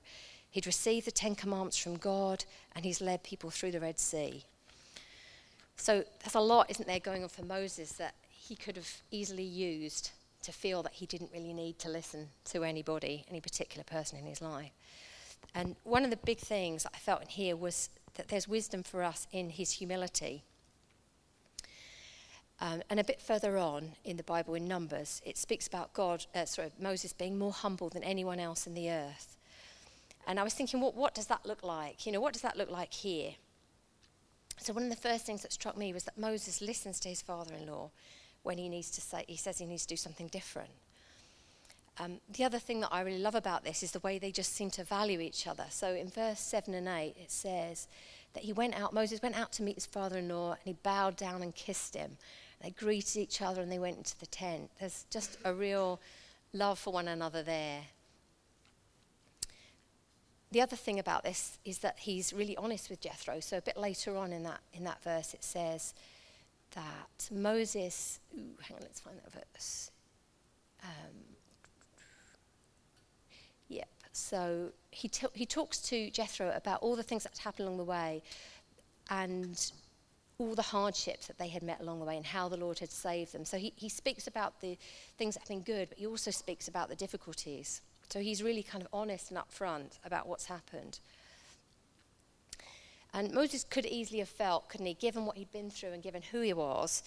He'd 0.50 0.66
received 0.66 1.06
the 1.06 1.10
Ten 1.10 1.34
Commandments 1.34 1.76
from 1.76 1.96
God 1.96 2.44
and 2.74 2.84
he's 2.84 3.00
led 3.00 3.22
people 3.22 3.50
through 3.50 3.72
the 3.72 3.80
Red 3.80 3.98
Sea. 3.98 4.44
So 5.76 6.04
there's 6.22 6.34
a 6.34 6.40
lot, 6.40 6.70
isn't 6.70 6.86
there, 6.86 7.00
going 7.00 7.24
on 7.24 7.28
for 7.28 7.44
Moses 7.44 7.92
that 7.92 8.14
he 8.30 8.54
could 8.54 8.76
have 8.76 9.02
easily 9.10 9.42
used 9.42 10.10
to 10.42 10.52
feel 10.52 10.82
that 10.82 10.92
he 10.92 11.06
didn't 11.06 11.30
really 11.32 11.52
need 11.52 11.78
to 11.80 11.88
listen 11.88 12.28
to 12.44 12.62
anybody, 12.62 13.24
any 13.28 13.40
particular 13.40 13.82
person 13.82 14.18
in 14.18 14.26
his 14.26 14.40
life. 14.40 14.70
And 15.54 15.76
one 15.84 16.04
of 16.04 16.10
the 16.10 16.16
big 16.18 16.38
things 16.38 16.86
I 16.86 16.98
felt 16.98 17.22
in 17.22 17.28
here 17.28 17.56
was 17.56 17.88
that 18.14 18.28
there's 18.28 18.46
wisdom 18.46 18.82
for 18.82 19.02
us 19.02 19.26
in 19.32 19.50
his 19.50 19.72
humility. 19.72 20.44
Um, 22.60 22.82
and 22.88 23.00
a 23.00 23.04
bit 23.04 23.20
further 23.20 23.58
on 23.58 23.92
in 24.04 24.16
the 24.16 24.22
Bible, 24.22 24.54
in 24.54 24.66
Numbers, 24.68 25.20
it 25.24 25.36
speaks 25.36 25.66
about 25.66 25.92
God, 25.92 26.24
uh, 26.34 26.44
sorry, 26.44 26.70
Moses 26.78 27.12
being 27.12 27.36
more 27.36 27.52
humble 27.52 27.88
than 27.88 28.04
anyone 28.04 28.38
else 28.38 28.66
in 28.66 28.74
the 28.74 28.90
earth. 28.90 29.36
And 30.26 30.38
I 30.38 30.44
was 30.44 30.54
thinking, 30.54 30.80
what, 30.80 30.94
what 30.94 31.14
does 31.14 31.26
that 31.26 31.44
look 31.44 31.62
like? 31.62 32.06
You 32.06 32.12
know, 32.12 32.20
what 32.20 32.32
does 32.32 32.42
that 32.42 32.56
look 32.56 32.70
like 32.70 32.92
here? 32.92 33.32
So 34.58 34.72
one 34.72 34.84
of 34.84 34.90
the 34.90 34.96
first 34.96 35.26
things 35.26 35.42
that 35.42 35.52
struck 35.52 35.76
me 35.76 35.92
was 35.92 36.04
that 36.04 36.16
Moses 36.16 36.62
listens 36.62 37.00
to 37.00 37.08
his 37.08 37.20
father-in-law 37.20 37.90
when 38.44 38.58
he 38.58 38.68
needs 38.68 38.90
to 38.92 39.00
say, 39.00 39.24
he 39.26 39.36
says 39.36 39.58
he 39.58 39.66
needs 39.66 39.82
to 39.82 39.94
do 39.94 39.96
something 39.96 40.28
different. 40.28 40.70
Um, 41.98 42.20
the 42.28 42.44
other 42.44 42.58
thing 42.58 42.80
that 42.80 42.88
I 42.90 43.02
really 43.02 43.18
love 43.18 43.34
about 43.34 43.64
this 43.64 43.82
is 43.82 43.92
the 43.92 44.00
way 44.00 44.18
they 44.18 44.32
just 44.32 44.54
seem 44.54 44.70
to 44.72 44.84
value 44.84 45.20
each 45.20 45.46
other. 45.46 45.66
So 45.70 45.94
in 45.94 46.08
verse 46.08 46.40
7 46.40 46.74
and 46.74 46.88
8, 46.88 47.14
it 47.20 47.30
says 47.30 47.86
that 48.34 48.42
he 48.42 48.52
went 48.52 48.78
out, 48.78 48.92
Moses 48.92 49.22
went 49.22 49.38
out 49.38 49.52
to 49.52 49.62
meet 49.62 49.76
his 49.76 49.86
father 49.86 50.18
in 50.18 50.28
law, 50.28 50.52
and 50.52 50.60
he 50.64 50.76
bowed 50.82 51.16
down 51.16 51.42
and 51.42 51.54
kissed 51.54 51.94
him. 51.94 52.16
They 52.64 52.70
greeted 52.70 53.18
each 53.18 53.42
other 53.42 53.60
and 53.60 53.70
they 53.70 53.78
went 53.78 53.98
into 53.98 54.18
the 54.18 54.26
tent. 54.26 54.70
There's 54.80 55.04
just 55.10 55.36
a 55.44 55.52
real 55.52 56.00
love 56.54 56.78
for 56.78 56.94
one 56.94 57.08
another 57.08 57.42
there. 57.42 57.82
The 60.50 60.62
other 60.62 60.76
thing 60.76 60.98
about 60.98 61.24
this 61.24 61.58
is 61.66 61.78
that 61.80 61.98
he's 61.98 62.32
really 62.32 62.56
honest 62.56 62.88
with 62.88 63.02
Jethro. 63.02 63.40
So 63.40 63.58
a 63.58 63.60
bit 63.60 63.76
later 63.76 64.16
on 64.16 64.32
in 64.32 64.44
that 64.44 64.60
in 64.72 64.84
that 64.84 65.02
verse, 65.02 65.34
it 65.34 65.44
says 65.44 65.92
that 66.74 67.28
Moses. 67.30 68.20
Ooh, 68.34 68.56
hang 68.62 68.76
on, 68.76 68.82
let's 68.82 69.00
find 69.00 69.18
that 69.18 69.32
verse. 69.32 69.90
Um, 70.82 71.36
yep. 73.68 73.88
So 74.12 74.70
he 74.90 75.08
t- 75.08 75.26
he 75.34 75.44
talks 75.44 75.80
to 75.90 76.08
Jethro 76.08 76.50
about 76.56 76.80
all 76.80 76.96
the 76.96 77.02
things 77.02 77.24
that 77.24 77.36
happened 77.36 77.66
along 77.66 77.76
the 77.76 77.84
way, 77.84 78.22
and 79.10 79.70
all 80.38 80.54
the 80.54 80.62
hardships 80.62 81.26
that 81.26 81.38
they 81.38 81.48
had 81.48 81.62
met 81.62 81.80
along 81.80 82.00
the 82.00 82.04
way 82.04 82.16
and 82.16 82.26
how 82.26 82.48
the 82.48 82.56
Lord 82.56 82.78
had 82.78 82.90
saved 82.90 83.32
them. 83.32 83.44
So 83.44 83.56
he, 83.56 83.72
he 83.76 83.88
speaks 83.88 84.26
about 84.26 84.60
the 84.60 84.76
things 85.16 85.34
that 85.34 85.40
have 85.40 85.48
been 85.48 85.60
good, 85.60 85.88
but 85.88 85.98
he 85.98 86.06
also 86.06 86.30
speaks 86.30 86.66
about 86.66 86.88
the 86.88 86.96
difficulties. 86.96 87.80
So 88.08 88.20
he's 88.20 88.42
really 88.42 88.62
kind 88.62 88.82
of 88.82 88.88
honest 88.92 89.30
and 89.30 89.38
upfront 89.38 89.98
about 90.04 90.26
what's 90.26 90.46
happened. 90.46 90.98
And 93.12 93.32
Moses 93.32 93.64
could 93.64 93.86
easily 93.86 94.18
have 94.18 94.28
felt, 94.28 94.68
couldn't 94.68 94.86
he, 94.86 94.94
given 94.94 95.24
what 95.24 95.36
he'd 95.36 95.52
been 95.52 95.70
through 95.70 95.90
and 95.90 96.02
given 96.02 96.20
who 96.20 96.40
he 96.40 96.52
was, 96.52 97.04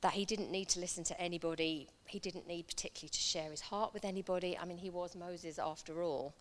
that 0.00 0.14
he 0.14 0.24
didn't 0.24 0.50
need 0.50 0.68
to 0.70 0.80
listen 0.80 1.04
to 1.04 1.20
anybody. 1.20 1.86
He 2.06 2.18
didn't 2.18 2.48
need 2.48 2.66
particularly 2.66 3.10
to 3.10 3.18
share 3.18 3.50
his 3.50 3.60
heart 3.60 3.92
with 3.92 4.06
anybody. 4.06 4.56
I 4.56 4.64
mean, 4.64 4.78
he 4.78 4.88
was 4.88 5.14
Moses 5.14 5.58
after 5.58 6.02
all. 6.02 6.32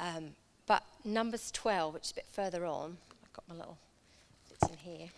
Um, 0.00 0.30
but 0.66 0.82
Numbers 1.04 1.52
12, 1.52 1.94
which 1.94 2.04
is 2.06 2.10
a 2.10 2.14
bit 2.14 2.26
further 2.32 2.64
on, 2.66 2.96
I've 3.22 3.32
got 3.32 3.48
my 3.48 3.54
little 3.54 3.78
bits 4.48 4.68
in 4.68 4.78
here. 4.78 5.08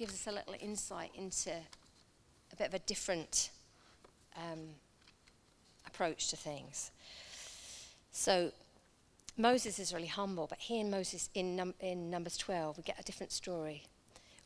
Gives 0.00 0.14
us 0.14 0.26
a 0.26 0.32
little 0.32 0.54
insight 0.58 1.10
into 1.14 1.50
a 1.50 2.56
bit 2.56 2.66
of 2.66 2.72
a 2.72 2.78
different 2.78 3.50
um, 4.34 4.60
approach 5.86 6.28
to 6.28 6.36
things. 6.38 6.90
So 8.10 8.50
Moses 9.36 9.78
is 9.78 9.92
really 9.92 10.06
humble, 10.06 10.46
but 10.46 10.58
here 10.58 10.80
in 10.80 10.90
Moses 10.90 11.28
in, 11.34 11.54
num- 11.54 11.74
in 11.80 12.10
Numbers 12.10 12.38
12, 12.38 12.78
we 12.78 12.82
get 12.82 12.98
a 12.98 13.02
different 13.02 13.30
story. 13.30 13.82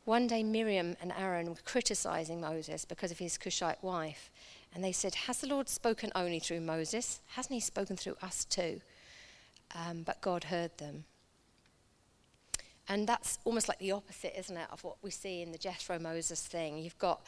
One 0.04 0.26
day, 0.26 0.42
Miriam 0.42 0.96
and 1.00 1.12
Aaron 1.16 1.50
were 1.50 1.56
criticizing 1.64 2.40
Moses 2.40 2.84
because 2.84 3.12
of 3.12 3.20
his 3.20 3.38
Cushite 3.38 3.78
wife. 3.80 4.32
And 4.74 4.82
they 4.82 4.90
said, 4.90 5.14
Has 5.14 5.38
the 5.38 5.46
Lord 5.46 5.68
spoken 5.68 6.10
only 6.16 6.40
through 6.40 6.62
Moses? 6.62 7.20
Hasn't 7.36 7.54
he 7.54 7.60
spoken 7.60 7.96
through 7.96 8.16
us 8.20 8.44
too? 8.44 8.80
Um, 9.72 10.02
but 10.02 10.20
God 10.20 10.44
heard 10.44 10.76
them. 10.78 11.04
And 12.88 13.06
that's 13.06 13.38
almost 13.44 13.68
like 13.68 13.78
the 13.78 13.92
opposite, 13.92 14.38
isn't 14.38 14.56
it, 14.56 14.66
of 14.70 14.84
what 14.84 14.96
we 15.02 15.10
see 15.10 15.42
in 15.42 15.52
the 15.52 15.58
Jethro 15.58 15.98
Moses 15.98 16.42
thing. 16.46 16.78
You've 16.78 16.98
got 16.98 17.24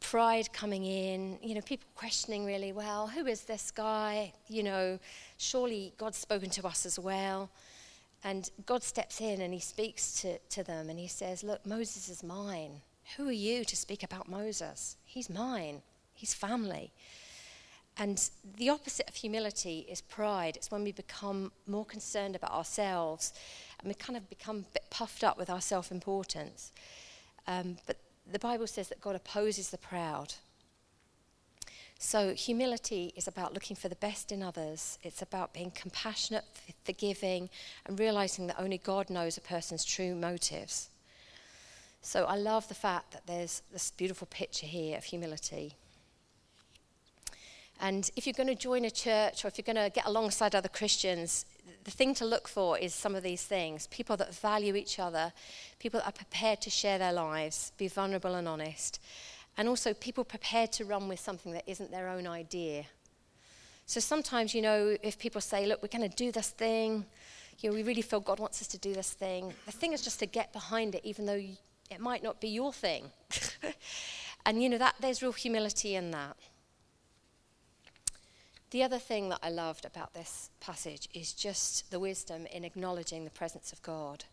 pride 0.00 0.50
coming 0.52 0.84
in, 0.84 1.38
you 1.42 1.54
know, 1.54 1.60
people 1.60 1.88
questioning 1.94 2.46
really, 2.46 2.72
well, 2.72 3.06
who 3.06 3.26
is 3.26 3.42
this 3.42 3.70
guy? 3.70 4.32
You 4.48 4.62
know, 4.62 4.98
surely 5.36 5.92
God's 5.98 6.16
spoken 6.16 6.50
to 6.50 6.66
us 6.66 6.86
as 6.86 6.98
well. 6.98 7.50
And 8.24 8.50
God 8.66 8.82
steps 8.82 9.20
in 9.20 9.40
and 9.40 9.52
he 9.52 9.60
speaks 9.60 10.20
to, 10.22 10.38
to 10.50 10.62
them 10.62 10.90
and 10.90 10.98
he 10.98 11.08
says, 11.08 11.42
Look, 11.42 11.64
Moses 11.64 12.08
is 12.08 12.22
mine. 12.22 12.82
Who 13.16 13.28
are 13.28 13.32
you 13.32 13.64
to 13.64 13.76
speak 13.76 14.02
about 14.02 14.28
Moses? 14.28 14.96
He's 15.04 15.30
mine, 15.30 15.82
he's 16.12 16.34
family. 16.34 16.92
And 17.96 18.30
the 18.56 18.70
opposite 18.70 19.08
of 19.08 19.14
humility 19.14 19.86
is 19.90 20.00
pride. 20.00 20.56
It's 20.56 20.70
when 20.70 20.84
we 20.84 20.92
become 20.92 21.52
more 21.66 21.84
concerned 21.84 22.34
about 22.34 22.52
ourselves 22.52 23.34
and 23.80 23.88
we 23.88 23.94
kind 23.94 24.16
of 24.16 24.28
become 24.28 24.58
a 24.58 24.72
bit 24.74 24.84
puffed 24.90 25.24
up 25.24 25.38
with 25.38 25.50
our 25.50 25.60
self 25.60 25.90
importance. 25.90 26.72
Um, 27.46 27.78
but 27.86 27.96
the 28.30 28.38
Bible 28.38 28.66
says 28.66 28.88
that 28.88 29.00
God 29.00 29.16
opposes 29.16 29.70
the 29.70 29.78
proud. 29.78 30.34
So, 32.02 32.32
humility 32.32 33.12
is 33.14 33.28
about 33.28 33.52
looking 33.52 33.76
for 33.76 33.88
the 33.88 33.96
best 33.96 34.32
in 34.32 34.42
others. 34.42 34.98
It's 35.02 35.20
about 35.20 35.52
being 35.52 35.70
compassionate, 35.70 36.44
forgiving, 36.82 37.50
and 37.84 38.00
realizing 38.00 38.46
that 38.46 38.58
only 38.58 38.78
God 38.78 39.10
knows 39.10 39.36
a 39.36 39.42
person's 39.42 39.84
true 39.84 40.14
motives. 40.14 40.88
So, 42.00 42.24
I 42.24 42.36
love 42.36 42.68
the 42.68 42.74
fact 42.74 43.12
that 43.12 43.26
there's 43.26 43.60
this 43.70 43.90
beautiful 43.90 44.26
picture 44.30 44.66
here 44.66 44.96
of 44.96 45.04
humility. 45.04 45.74
And 47.80 48.10
if 48.14 48.26
you're 48.26 48.34
going 48.34 48.46
to 48.48 48.54
join 48.54 48.84
a 48.84 48.90
church 48.90 49.44
or 49.44 49.48
if 49.48 49.56
you're 49.56 49.74
going 49.74 49.82
to 49.82 49.90
get 49.90 50.06
alongside 50.06 50.54
other 50.54 50.68
Christians, 50.68 51.46
the 51.84 51.90
thing 51.90 52.14
to 52.16 52.26
look 52.26 52.46
for 52.46 52.78
is 52.78 52.94
some 52.94 53.14
of 53.14 53.22
these 53.22 53.42
things 53.42 53.86
people 53.86 54.16
that 54.18 54.34
value 54.34 54.76
each 54.76 54.98
other, 54.98 55.32
people 55.78 56.00
that 56.00 56.06
are 56.06 56.12
prepared 56.12 56.60
to 56.60 56.70
share 56.70 56.98
their 56.98 57.12
lives, 57.12 57.72
be 57.78 57.88
vulnerable 57.88 58.34
and 58.34 58.46
honest, 58.46 59.00
and 59.56 59.66
also 59.66 59.94
people 59.94 60.24
prepared 60.24 60.72
to 60.72 60.84
run 60.84 61.08
with 61.08 61.20
something 61.20 61.52
that 61.52 61.64
isn't 61.66 61.90
their 61.90 62.08
own 62.08 62.26
idea. 62.26 62.84
So 63.86 63.98
sometimes, 63.98 64.54
you 64.54 64.62
know, 64.62 64.96
if 65.02 65.18
people 65.18 65.40
say, 65.40 65.66
look, 65.66 65.82
we're 65.82 65.88
going 65.88 66.08
to 66.08 66.16
do 66.16 66.30
this 66.30 66.50
thing, 66.50 67.06
you 67.60 67.70
know, 67.70 67.74
we 67.74 67.82
really 67.82 68.02
feel 68.02 68.20
God 68.20 68.38
wants 68.38 68.60
us 68.60 68.68
to 68.68 68.78
do 68.78 68.92
this 68.94 69.12
thing, 69.12 69.52
the 69.66 69.72
thing 69.72 69.92
is 69.92 70.02
just 70.02 70.20
to 70.20 70.26
get 70.26 70.52
behind 70.52 70.94
it, 70.94 71.04
even 71.04 71.26
though 71.26 71.42
it 71.90 71.98
might 71.98 72.22
not 72.22 72.40
be 72.40 72.48
your 72.48 72.72
thing. 72.72 73.10
and, 74.46 74.62
you 74.62 74.68
know, 74.68 74.78
that, 74.78 74.94
there's 75.00 75.22
real 75.22 75.32
humility 75.32 75.96
in 75.96 76.10
that. 76.12 76.36
The 78.70 78.82
other 78.84 78.98
thing 78.98 79.28
that 79.30 79.40
I 79.42 79.50
loved 79.50 79.84
about 79.84 80.14
this 80.14 80.50
passage 80.60 81.08
is 81.12 81.32
just 81.32 81.90
the 81.90 81.98
wisdom 81.98 82.46
in 82.46 82.64
acknowledging 82.64 83.24
the 83.24 83.30
presence 83.30 83.72
of 83.72 83.82
God. 83.82 84.24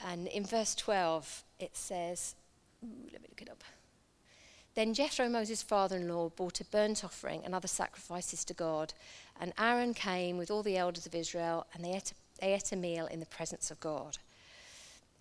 And 0.00 0.28
in 0.28 0.44
verse 0.44 0.74
12, 0.74 1.42
it 1.58 1.76
says, 1.76 2.36
ooh, 2.84 3.08
let 3.12 3.22
me 3.22 3.28
look 3.28 3.42
it 3.42 3.50
up. 3.50 3.64
Then 4.76 4.94
Jethro, 4.94 5.28
Moses' 5.28 5.62
father 5.62 5.96
in 5.96 6.08
law, 6.08 6.28
brought 6.28 6.60
a 6.60 6.64
burnt 6.64 7.02
offering 7.02 7.42
and 7.44 7.54
other 7.54 7.66
sacrifices 7.66 8.44
to 8.44 8.54
God. 8.54 8.92
And 9.40 9.52
Aaron 9.58 9.94
came 9.94 10.36
with 10.36 10.50
all 10.50 10.62
the 10.62 10.76
elders 10.76 11.06
of 11.06 11.14
Israel, 11.14 11.66
and 11.74 11.84
they 11.84 11.94
ate, 11.94 12.12
they 12.40 12.52
ate 12.52 12.72
a 12.72 12.76
meal 12.76 13.06
in 13.06 13.18
the 13.18 13.26
presence 13.26 13.70
of 13.70 13.80
God. 13.80 14.18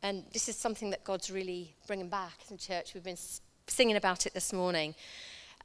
And 0.04 0.26
this 0.34 0.50
is 0.50 0.58
something 0.58 0.90
that 0.92 1.06
God's 1.06 1.32
really 1.32 1.74
bringing 1.88 2.10
back 2.10 2.34
in 2.52 2.58
church. 2.58 2.94
We've 2.94 3.04
been 3.04 3.18
singing 3.66 3.96
about 3.96 4.26
it 4.28 4.34
this 4.34 4.54
morning. 4.54 4.94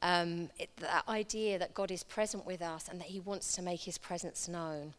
Um, 0.03 0.49
it, 0.59 0.71
that 0.79 1.07
idea 1.09 1.59
that 1.59 1.75
God 1.75 1.91
is 1.91 2.03
present 2.03 2.47
with 2.47 2.63
us 2.63 2.89
and 2.89 3.01
that 3.01 3.09
He 3.09 3.21
wants 3.21 3.55
to 3.57 3.63
make 3.63 3.81
His 3.83 3.99
presence 3.99 4.49
known. 4.49 4.95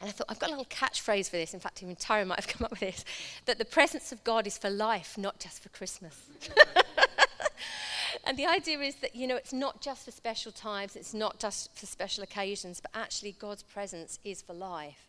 And 0.00 0.08
I 0.08 0.12
thought, 0.12 0.26
I've 0.30 0.38
got 0.38 0.48
a 0.48 0.52
little 0.52 0.64
catchphrase 0.66 1.28
for 1.28 1.36
this. 1.36 1.54
In 1.54 1.60
fact, 1.60 1.82
even 1.82 1.96
Tyra 1.96 2.26
might 2.26 2.40
have 2.40 2.48
come 2.48 2.64
up 2.64 2.70
with 2.70 2.80
this 2.80 3.04
that 3.46 3.58
the 3.58 3.64
presence 3.64 4.12
of 4.12 4.22
God 4.24 4.46
is 4.46 4.56
for 4.56 4.70
life, 4.70 5.18
not 5.18 5.38
just 5.38 5.62
for 5.62 5.68
Christmas. 5.70 6.18
and 8.24 8.36
the 8.36 8.46
idea 8.46 8.78
is 8.80 8.96
that, 8.96 9.14
you 9.14 9.26
know, 9.26 9.36
it's 9.36 9.52
not 9.52 9.80
just 9.80 10.04
for 10.04 10.10
special 10.10 10.52
times, 10.52 10.96
it's 10.96 11.14
not 11.14 11.38
just 11.38 11.76
for 11.76 11.86
special 11.86 12.22
occasions, 12.22 12.80
but 12.80 12.90
actually 12.94 13.32
God's 13.32 13.62
presence 13.62 14.18
is 14.24 14.42
for 14.42 14.54
life. 14.54 15.06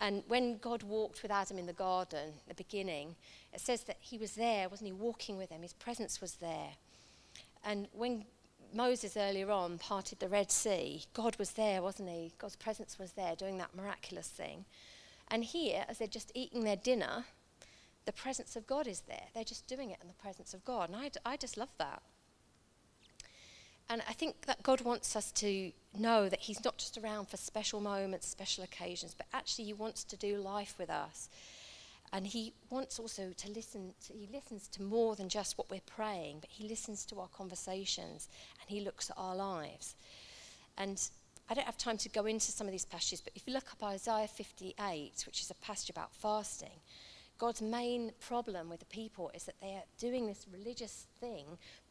And 0.00 0.22
when 0.28 0.58
God 0.58 0.82
walked 0.82 1.22
with 1.22 1.30
Adam 1.30 1.58
in 1.58 1.66
the 1.66 1.72
garden, 1.72 2.34
the 2.46 2.54
beginning, 2.54 3.16
it 3.54 3.60
says 3.60 3.84
that 3.84 3.96
he 4.00 4.18
was 4.18 4.34
there, 4.34 4.68
wasn't 4.68 4.88
he, 4.88 4.92
walking 4.92 5.38
with 5.38 5.50
him? 5.50 5.62
His 5.62 5.72
presence 5.72 6.20
was 6.20 6.34
there. 6.34 6.72
And 7.66 7.88
when 7.92 8.24
Moses 8.72 9.16
earlier 9.16 9.50
on 9.50 9.78
parted 9.78 10.20
the 10.20 10.28
Red 10.28 10.52
Sea, 10.52 11.02
God 11.12 11.36
was 11.36 11.50
there, 11.50 11.82
wasn't 11.82 12.08
he? 12.08 12.32
God's 12.38 12.54
presence 12.54 12.96
was 12.96 13.12
there 13.12 13.34
doing 13.34 13.58
that 13.58 13.74
miraculous 13.74 14.28
thing. 14.28 14.64
And 15.28 15.42
here, 15.44 15.84
as 15.88 15.98
they're 15.98 16.06
just 16.06 16.30
eating 16.34 16.62
their 16.62 16.76
dinner, 16.76 17.24
the 18.04 18.12
presence 18.12 18.54
of 18.54 18.68
God 18.68 18.86
is 18.86 19.00
there. 19.00 19.24
They're 19.34 19.42
just 19.42 19.66
doing 19.66 19.90
it 19.90 19.98
in 20.00 20.06
the 20.06 20.14
presence 20.14 20.54
of 20.54 20.64
God. 20.64 20.90
And 20.90 20.96
I, 20.96 21.10
I 21.24 21.36
just 21.36 21.56
love 21.56 21.72
that. 21.78 22.02
And 23.88 24.00
I 24.08 24.12
think 24.12 24.46
that 24.46 24.62
God 24.62 24.80
wants 24.82 25.16
us 25.16 25.32
to 25.32 25.72
know 25.98 26.28
that 26.28 26.40
He's 26.40 26.64
not 26.64 26.78
just 26.78 26.96
around 26.98 27.28
for 27.28 27.36
special 27.36 27.80
moments, 27.80 28.28
special 28.28 28.62
occasions, 28.62 29.14
but 29.16 29.26
actually 29.32 29.64
He 29.64 29.72
wants 29.72 30.04
to 30.04 30.16
do 30.16 30.36
life 30.36 30.76
with 30.78 30.90
us. 30.90 31.28
And 32.12 32.26
he 32.26 32.52
wants 32.70 32.98
also 32.98 33.32
to 33.36 33.50
listen, 33.50 33.94
to, 34.06 34.12
he 34.12 34.28
listens 34.32 34.68
to 34.68 34.82
more 34.82 35.16
than 35.16 35.28
just 35.28 35.58
what 35.58 35.70
we're 35.70 35.80
praying, 35.86 36.38
but 36.40 36.50
he 36.50 36.68
listens 36.68 37.04
to 37.06 37.20
our 37.20 37.28
conversations 37.28 38.28
and 38.60 38.70
he 38.70 38.84
looks 38.84 39.10
at 39.10 39.18
our 39.18 39.34
lives. 39.34 39.96
And 40.78 41.02
I 41.48 41.54
don't 41.54 41.66
have 41.66 41.78
time 41.78 41.98
to 41.98 42.08
go 42.08 42.26
into 42.26 42.50
some 42.52 42.66
of 42.66 42.72
these 42.72 42.84
passages, 42.84 43.20
but 43.20 43.32
if 43.34 43.42
you 43.46 43.52
look 43.52 43.70
up 43.72 43.82
Isaiah 43.82 44.28
58, 44.28 45.24
which 45.26 45.40
is 45.40 45.50
a 45.50 45.54
passage 45.54 45.90
about 45.90 46.12
fasting, 46.12 46.80
God's 47.38 47.60
main 47.60 48.12
problem 48.20 48.68
with 48.70 48.80
the 48.80 48.86
people 48.86 49.30
is 49.34 49.44
that 49.44 49.60
they 49.60 49.74
are 49.74 49.84
doing 49.98 50.26
this 50.26 50.46
religious 50.50 51.06
thing, 51.20 51.44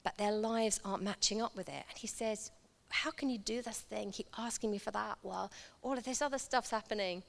but 0.04 0.18
their 0.18 0.32
lives 0.32 0.80
aren't 0.84 1.04
matching 1.04 1.42
up 1.42 1.56
with 1.56 1.70
it. 1.70 1.84
And 1.90 1.98
he 1.98 2.08
says, 2.08 2.52
How 2.90 3.12
can 3.12 3.30
you 3.30 3.38
do 3.38 3.62
this 3.62 3.80
thing? 3.80 4.12
Keep 4.12 4.28
asking 4.38 4.72
me 4.72 4.80
for 4.80 4.92
that 4.92 5.20
while 5.22 5.52
all 5.84 5.94
of 5.94 6.04
this 6.04 6.22
other 6.22 6.40
stuff's 6.40 6.72
happening. 6.72 7.24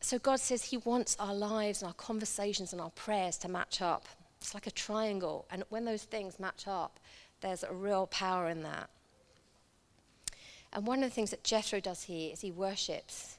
So 0.00 0.18
God 0.18 0.40
says 0.40 0.64
He 0.64 0.76
wants 0.76 1.16
our 1.18 1.34
lives 1.34 1.82
and 1.82 1.88
our 1.88 1.94
conversations 1.94 2.72
and 2.72 2.80
our 2.80 2.90
prayers 2.90 3.36
to 3.38 3.48
match 3.48 3.80
up. 3.80 4.06
It's 4.40 4.54
like 4.54 4.66
a 4.66 4.70
triangle. 4.70 5.46
And 5.50 5.64
when 5.70 5.84
those 5.84 6.02
things 6.02 6.38
match 6.38 6.64
up, 6.66 7.00
there's 7.40 7.62
a 7.62 7.72
real 7.72 8.06
power 8.06 8.48
in 8.48 8.62
that. 8.62 8.90
And 10.72 10.86
one 10.86 11.02
of 11.02 11.08
the 11.08 11.14
things 11.14 11.30
that 11.30 11.44
Jethro 11.44 11.80
does 11.80 12.02
here 12.02 12.32
is 12.32 12.40
he 12.40 12.50
worships. 12.50 13.38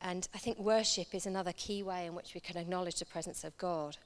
And 0.00 0.26
I 0.34 0.38
think 0.38 0.58
worship 0.58 1.14
is 1.14 1.26
another 1.26 1.52
key 1.52 1.82
way 1.82 2.06
in 2.06 2.14
which 2.14 2.34
we 2.34 2.40
can 2.40 2.56
acknowledge 2.56 2.98
the 2.98 3.04
presence 3.04 3.44
of 3.44 3.56
God. 3.58 3.96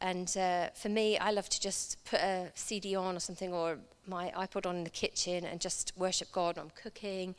And 0.00 0.34
uh, 0.36 0.68
for 0.74 0.88
me, 0.88 1.16
I 1.18 1.30
love 1.30 1.48
to 1.48 1.60
just 1.60 2.04
put 2.04 2.20
a 2.20 2.50
CD 2.54 2.96
on 2.96 3.16
or 3.16 3.20
something 3.20 3.52
or 3.52 3.78
my 4.06 4.32
iPod 4.36 4.66
on 4.66 4.76
in 4.76 4.84
the 4.84 4.90
kitchen 4.90 5.44
and 5.44 5.60
just 5.60 5.92
worship 5.96 6.30
God 6.32 6.58
I'm 6.58 6.70
cooking 6.70 7.34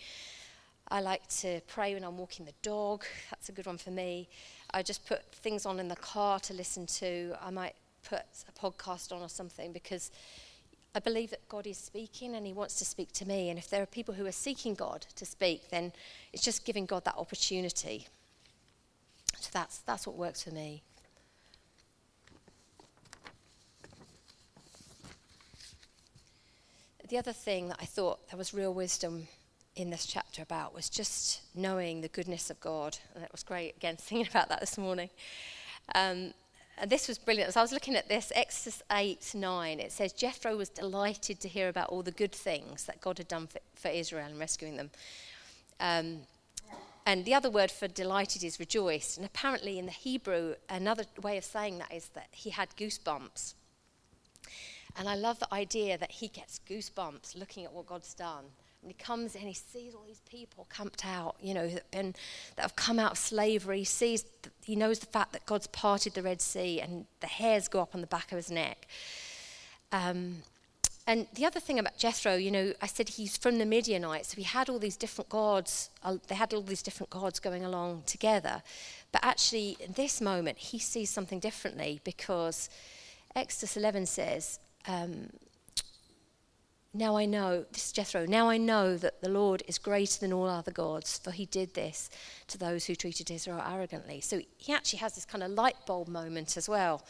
I 0.89 1.01
like 1.01 1.27
to 1.39 1.60
pray 1.67 1.94
when 1.94 2.03
I'm 2.03 2.17
walking 2.17 2.46
the 2.46 2.53
dog. 2.62 3.03
That's 3.29 3.50
a 3.50 3.51
good 3.51 3.65
one 3.65 3.77
for 3.77 3.91
me. 3.91 4.29
I 4.74 4.84
just 4.84 5.06
put 5.06 5.24
things 5.34 5.65
on 5.65 5.79
in 5.79 5.89
the 5.89 5.98
car 5.98 6.39
to 6.41 6.53
listen 6.53 6.86
to. 6.88 7.36
I 7.41 7.50
might 7.50 7.75
put 8.08 8.22
a 8.48 8.60
podcast 8.60 9.12
on 9.12 9.22
or 9.22 9.27
something 9.27 9.74
because 9.74 10.12
I 10.96 11.00
believe 11.00 11.29
that 11.32 11.48
God 11.50 11.67
is 11.67 11.77
speaking 11.77 12.36
and 12.36 12.46
He 12.46 12.53
wants 12.53 12.75
to 12.75 12.86
speak 12.86 13.12
to 13.13 13.27
me. 13.27 13.50
And 13.50 13.60
if 13.60 13.70
there 13.70 13.84
are 13.84 13.88
people 13.88 14.13
who 14.13 14.25
are 14.25 14.32
seeking 14.32 14.75
God 14.75 15.06
to 15.15 15.25
speak, 15.25 15.70
then 15.70 15.91
it's 16.32 16.44
just 16.44 16.63
giving 16.63 16.86
God 16.86 17.03
that 17.03 17.17
opportunity. 17.17 18.08
So 19.39 19.50
that's, 19.51 19.79
that's 19.79 20.08
what 20.08 20.15
works 20.15 20.44
for 20.44 20.51
me. 20.51 20.82
The 27.10 27.17
other 27.17 27.34
thing 27.34 27.70
that 27.70 27.77
I 27.82 27.86
thought 27.86 28.27
there 28.29 28.38
was 28.38 28.53
real 28.53 28.74
wisdom 28.74 29.27
in 29.79 29.89
this 29.89 30.05
chapter 30.05 30.41
about 30.41 30.74
was 30.74 30.89
just 30.89 31.41
knowing 31.55 32.01
the 32.01 32.07
goodness 32.07 32.50
of 32.50 32.60
God. 32.60 32.98
And 33.15 33.24
it 33.24 33.31
was 33.31 33.43
great, 33.43 33.77
again, 33.77 33.96
thinking 34.00 34.27
about 34.27 34.50
that 34.50 34.60
this 34.60 34.77
morning. 34.77 35.10
Um, 35.96 36.34
and 36.79 36.91
this 36.91 37.07
was 37.07 37.17
brilliant. 37.17 37.50
As 37.50 37.57
I 37.57 37.62
was 37.62 37.72
looking 37.72 37.96
at 37.96 38.07
this, 38.07 38.31
Exodus 38.36 38.84
8 38.91 39.31
9, 39.34 39.79
it 39.79 39.91
says 39.91 40.13
Jethro 40.13 40.55
was 40.55 40.69
delighted 40.69 41.39
to 41.39 41.48
hear 41.48 41.69
about 41.69 41.89
all 41.89 42.03
the 42.03 42.12
good 42.12 42.31
things 42.31 42.86
that 42.86 43.01
God 43.01 43.17
had 43.17 43.27
done 43.27 43.48
for, 43.48 43.60
for 43.75 43.89
Israel 43.89 44.27
in 44.27 44.38
rescuing 44.38 44.77
them. 44.77 44.89
Um, 45.79 46.19
and 47.05 47.24
the 47.24 47.34
other 47.34 47.50
word 47.50 47.72
for 47.72 47.88
delighted 47.88 48.43
is 48.43 48.60
rejoiced. 48.60 49.17
And 49.17 49.25
apparently, 49.25 49.79
in 49.79 49.86
the 49.86 49.91
Hebrew, 49.91 50.55
another 50.69 51.05
way 51.22 51.38
of 51.38 51.46
saying 51.46 51.77
that 51.79 51.93
is 51.93 52.10
that 52.10 52.27
he 52.31 52.50
had 52.50 52.69
goosebumps. 52.75 53.53
And 54.98 55.07
I 55.07 55.15
love 55.15 55.39
the 55.39 55.53
idea 55.53 55.98
that 55.98 56.12
he 56.12 56.27
gets 56.27 56.60
goosebumps 56.69 57.38
looking 57.38 57.63
at 57.63 57.72
what 57.72 57.88
God's 57.88 58.13
done. 58.13 58.46
And 58.88 58.96
he 58.98 59.03
comes 59.03 59.36
and 59.36 59.44
he 59.44 59.53
sees 59.53 59.94
all 59.94 60.06
these 60.08 60.22
people 60.29 60.65
camped 60.74 61.06
out, 61.06 61.36
you 61.41 61.53
know, 61.53 61.67
that, 61.67 61.91
been, 61.91 62.15
that 62.56 62.62
have 62.62 62.77
come 62.77 63.00
out 63.00 63.12
of 63.12 63.17
slavery. 63.17 63.79
He 63.79 63.84
sees, 63.84 64.24
he 64.63 64.77
knows 64.77 65.00
the 65.00 65.08
fact 65.08 65.34
that 65.34 65.46
God's 65.46 65.67
parted 65.67 66.13
the 66.13 66.22
Red 66.22 66.39
Sea 66.39 66.79
and 66.79 67.06
the 67.20 67.27
hairs 67.27 67.67
go 67.67 67.82
up 67.82 67.94
on 67.94 68.00
the 68.00 68.08
back 68.08 68.32
of 68.32 68.38
his 68.38 68.50
neck. 68.50 68.88
Um, 69.91 70.38
and 71.06 71.27
the 71.34 71.46
other 71.46 71.60
thing 71.60 71.79
about 71.79 71.98
Jethro, 71.98 72.36
you 72.36 72.50
know, 72.50 72.72
I 72.82 72.88
said 72.88 73.10
he's 73.10 73.36
from 73.36 73.58
the 73.58 73.65
Midianites, 73.65 74.29
so 74.29 74.38
he 74.38 74.44
had 74.44 74.70
all 74.70 74.79
these 74.79 74.96
different 74.96 75.27
gods. 75.27 75.89
Uh, 76.01 76.15
they 76.29 76.36
had 76.36 76.53
all 76.53 76.62
these 76.62 76.82
different 76.82 77.10
gods 77.10 77.41
going 77.41 77.65
along 77.65 78.03
together. 78.06 78.63
But 79.12 79.25
actually, 79.25 79.75
in 79.82 79.91
this 79.94 80.22
moment, 80.22 80.60
he 80.60 80.79
sees 80.79 81.10
something 81.10 81.41
differently 81.41 82.00
because 82.06 82.70
Exodus 83.36 83.75
11 83.75 84.06
says, 84.06 84.60
um, 84.88 85.29
now 86.98 87.16
I 87.16 87.25
know, 87.25 87.66
this 87.72 87.86
is 87.86 87.92
Jethro, 87.92 88.25
now 88.25 88.50
I 88.50 88.58
know 88.58 88.98
that 88.98 89.22
the 89.22 89.30
Lord 89.30 89.62
is 89.68 89.77
greater 89.77 90.20
than 90.20 90.34
all 90.34 90.48
other 90.48 90.72
gods, 90.72 91.20
for 91.20 91.32
he 91.32 91.46
did 91.46 91.75
this 91.75 92.10
to 92.48 92.58
those 92.58 92.86
who 92.86 92.96
treated 92.96 93.30
Israel 93.30 93.63
arrogantly. 93.66 94.20
So 94.20 94.42
he 94.58 94.74
actually 94.74 95.00
has 95.00 95.13
this 95.13 95.25
kind 95.25 95.44
of 95.44 95.51
light 95.51 95.75
bulb 95.86 96.08
moment 96.08 96.58
as 96.58 96.68
well, 96.68 97.04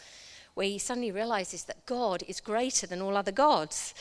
where 0.55 0.67
he 0.67 0.77
suddenly 0.77 1.11
realizes 1.11 1.63
that 1.65 1.85
God 1.85 2.23
is 2.27 2.41
greater 2.41 2.85
than 2.85 3.01
all 3.01 3.15
other 3.15 3.31
gods. 3.31 3.93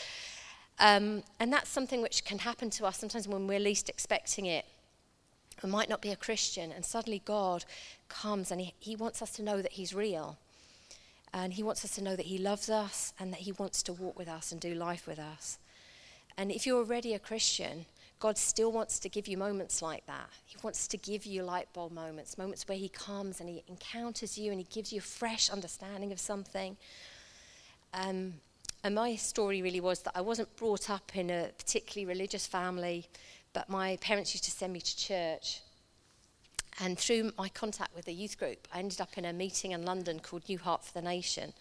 Um, 0.81 1.23
and 1.39 1.53
that's 1.53 1.71
something 1.71 2.03
which 2.03 2.25
can 2.25 2.41
happen 2.41 2.69
to 2.71 2.87
us 2.87 2.99
sometimes 2.99 3.29
when 3.29 3.47
we're 3.47 3.61
least 3.61 3.89
expecting 3.89 4.47
it. 4.47 4.67
We 5.63 5.71
might 5.71 5.89
not 5.89 6.03
be 6.03 6.11
a 6.11 6.17
Christian, 6.17 6.73
and 6.73 6.85
suddenly 6.85 7.23
God 7.25 7.65
comes 8.09 8.51
and 8.51 8.61
he, 8.61 8.75
he 8.79 8.97
wants 8.97 9.23
us 9.23 9.31
to 9.33 9.43
know 9.43 9.63
that 9.63 9.73
He's 9.73 9.95
real. 9.95 10.37
And 11.33 11.55
He 11.55 11.63
wants 11.63 11.85
us 11.85 11.95
to 11.95 12.03
know 12.03 12.17
that 12.17 12.27
He 12.27 12.39
loves 12.39 12.69
us 12.69 13.15
and 13.19 13.33
that 13.33 13.41
He 13.41 13.53
wants 13.53 13.83
to 13.85 13.93
walk 13.93 14.19
with 14.19 14.29
us 14.29 14.53
and 14.53 14.61
do 14.61 14.75
life 14.75 15.07
with 15.07 15.19
us. 15.19 15.59
And 16.39 16.51
if 16.51 16.67
you're 16.67 16.79
already 16.79 17.15
a 17.15 17.19
Christian, 17.19 17.87
God 18.19 18.39
still 18.39 18.73
wants 18.73 18.99
to 19.01 19.09
give 19.09 19.29
you 19.29 19.37
moments 19.37 19.83
like 19.83 20.07
that. 20.07 20.31
He 20.45 20.57
wants 20.63 20.87
to 20.89 20.97
give 20.97 21.27
you 21.27 21.43
light 21.43 21.69
bulb 21.73 21.93
moments, 21.93 22.39
moments 22.39 22.67
where 22.67 22.79
He 22.79 22.89
comes 22.89 23.41
and 23.41 23.49
He 23.49 23.63
encounters 23.69 24.39
you 24.39 24.51
and 24.51 24.61
He 24.61 24.67
gives 24.71 24.93
you 24.93 24.99
a 24.99 25.03
fresh 25.03 25.51
understanding 25.51 26.13
of 26.13 26.21
something. 26.21 26.77
Um, 27.93 28.35
and 28.85 28.95
my 28.95 29.17
story 29.17 29.63
really 29.63 29.81
was 29.81 30.01
that 30.01 30.13
I 30.15 30.21
wasn't 30.21 30.55
brought 30.57 30.91
up 30.91 31.17
in 31.17 31.31
a 31.31 31.51
particularly 31.59 32.07
religious 32.07 32.47
family, 32.47 33.07
but 33.53 33.69
my 33.69 33.97
parents 33.97 34.35
used 34.35 34.45
to 34.45 34.51
send 34.51 34.73
me 34.73 34.81
to 34.81 34.97
church. 34.97 35.61
And 36.79 36.99
through 36.99 37.33
my 37.39 37.49
contact 37.49 37.95
with 37.95 38.05
the 38.05 38.13
youth 38.13 38.39
group, 38.39 38.69
I 38.73 38.79
ended 38.79 39.01
up 39.01 39.17
in 39.17 39.25
a 39.25 39.33
meeting 39.33 39.73
in 39.73 39.85
London 39.85 40.21
called 40.21 40.49
New 40.49 40.59
Heart 40.59 40.85
for 40.85 40.93
the 40.93 41.03
Nation. 41.03 41.55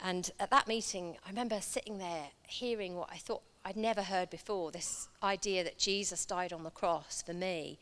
And 0.00 0.30
at 0.40 0.50
that 0.50 0.66
meeting, 0.66 1.16
I 1.24 1.30
remember 1.30 1.60
sitting 1.60 1.98
there 1.98 2.26
hearing 2.48 2.96
what 2.96 3.08
I 3.12 3.16
thought 3.16 3.42
I'd 3.64 3.76
never 3.76 4.02
heard 4.02 4.30
before 4.30 4.70
this 4.70 5.08
idea 5.22 5.62
that 5.64 5.78
Jesus 5.78 6.26
died 6.26 6.52
on 6.52 6.64
the 6.64 6.70
cross 6.70 7.22
for 7.22 7.32
me. 7.32 7.78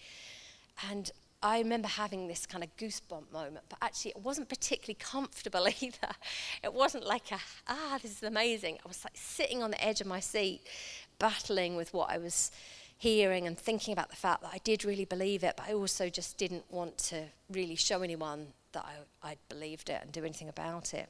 And 0.90 1.10
I 1.42 1.58
remember 1.58 1.88
having 1.88 2.28
this 2.28 2.44
kind 2.44 2.62
of 2.62 2.76
goosebump 2.76 3.32
moment, 3.32 3.64
but 3.68 3.78
actually 3.80 4.10
it 4.10 4.20
wasn't 4.20 4.48
particularly 4.48 4.98
comfortable 5.00 5.66
either. 5.80 6.14
It 6.62 6.74
wasn't 6.74 7.06
like 7.06 7.32
a, 7.32 7.38
ah, 7.66 7.98
this 8.02 8.12
is 8.12 8.22
amazing. 8.22 8.78
I 8.84 8.88
was 8.88 9.02
like 9.04 9.16
sitting 9.16 9.62
on 9.62 9.70
the 9.70 9.82
edge 9.82 10.00
of 10.00 10.06
my 10.06 10.20
seat, 10.20 10.60
battling 11.18 11.76
with 11.76 11.94
what 11.94 12.10
I 12.10 12.18
was 12.18 12.50
hearing 12.98 13.46
and 13.46 13.58
thinking 13.58 13.92
about 13.92 14.10
the 14.10 14.16
fact 14.16 14.42
that 14.42 14.50
I 14.52 14.58
did 14.58 14.84
really 14.84 15.06
believe 15.06 15.42
it, 15.42 15.54
but 15.56 15.66
I 15.66 15.72
also 15.72 16.10
just 16.10 16.36
didn't 16.36 16.64
want 16.70 16.98
to 16.98 17.24
really 17.50 17.76
show 17.76 18.02
anyone 18.02 18.48
that 18.72 18.84
I, 18.84 19.30
I'd 19.30 19.38
believed 19.48 19.88
it 19.88 20.00
and 20.02 20.12
do 20.12 20.22
anything 20.22 20.50
about 20.50 20.92
it. 20.92 21.08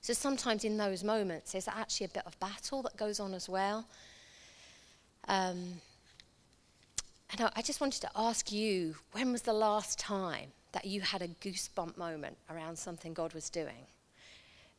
So 0.00 0.12
sometimes 0.12 0.64
in 0.64 0.76
those 0.76 1.04
moments, 1.04 1.52
there's 1.52 1.68
actually 1.68 2.06
a 2.06 2.10
bit 2.10 2.22
of 2.26 2.38
battle 2.40 2.82
that 2.82 2.96
goes 2.96 3.20
on 3.20 3.34
as 3.34 3.48
well. 3.48 3.86
Um, 5.28 5.80
and 7.30 7.40
I, 7.42 7.52
I 7.56 7.62
just 7.62 7.80
wanted 7.80 8.00
to 8.02 8.10
ask 8.16 8.50
you 8.50 8.96
when 9.12 9.30
was 9.30 9.42
the 9.42 9.52
last 9.52 9.98
time 9.98 10.48
that 10.72 10.84
you 10.84 11.00
had 11.02 11.22
a 11.22 11.28
goosebump 11.28 11.96
moment 11.96 12.36
around 12.48 12.78
something 12.78 13.12
God 13.12 13.34
was 13.34 13.50
doing? 13.50 13.86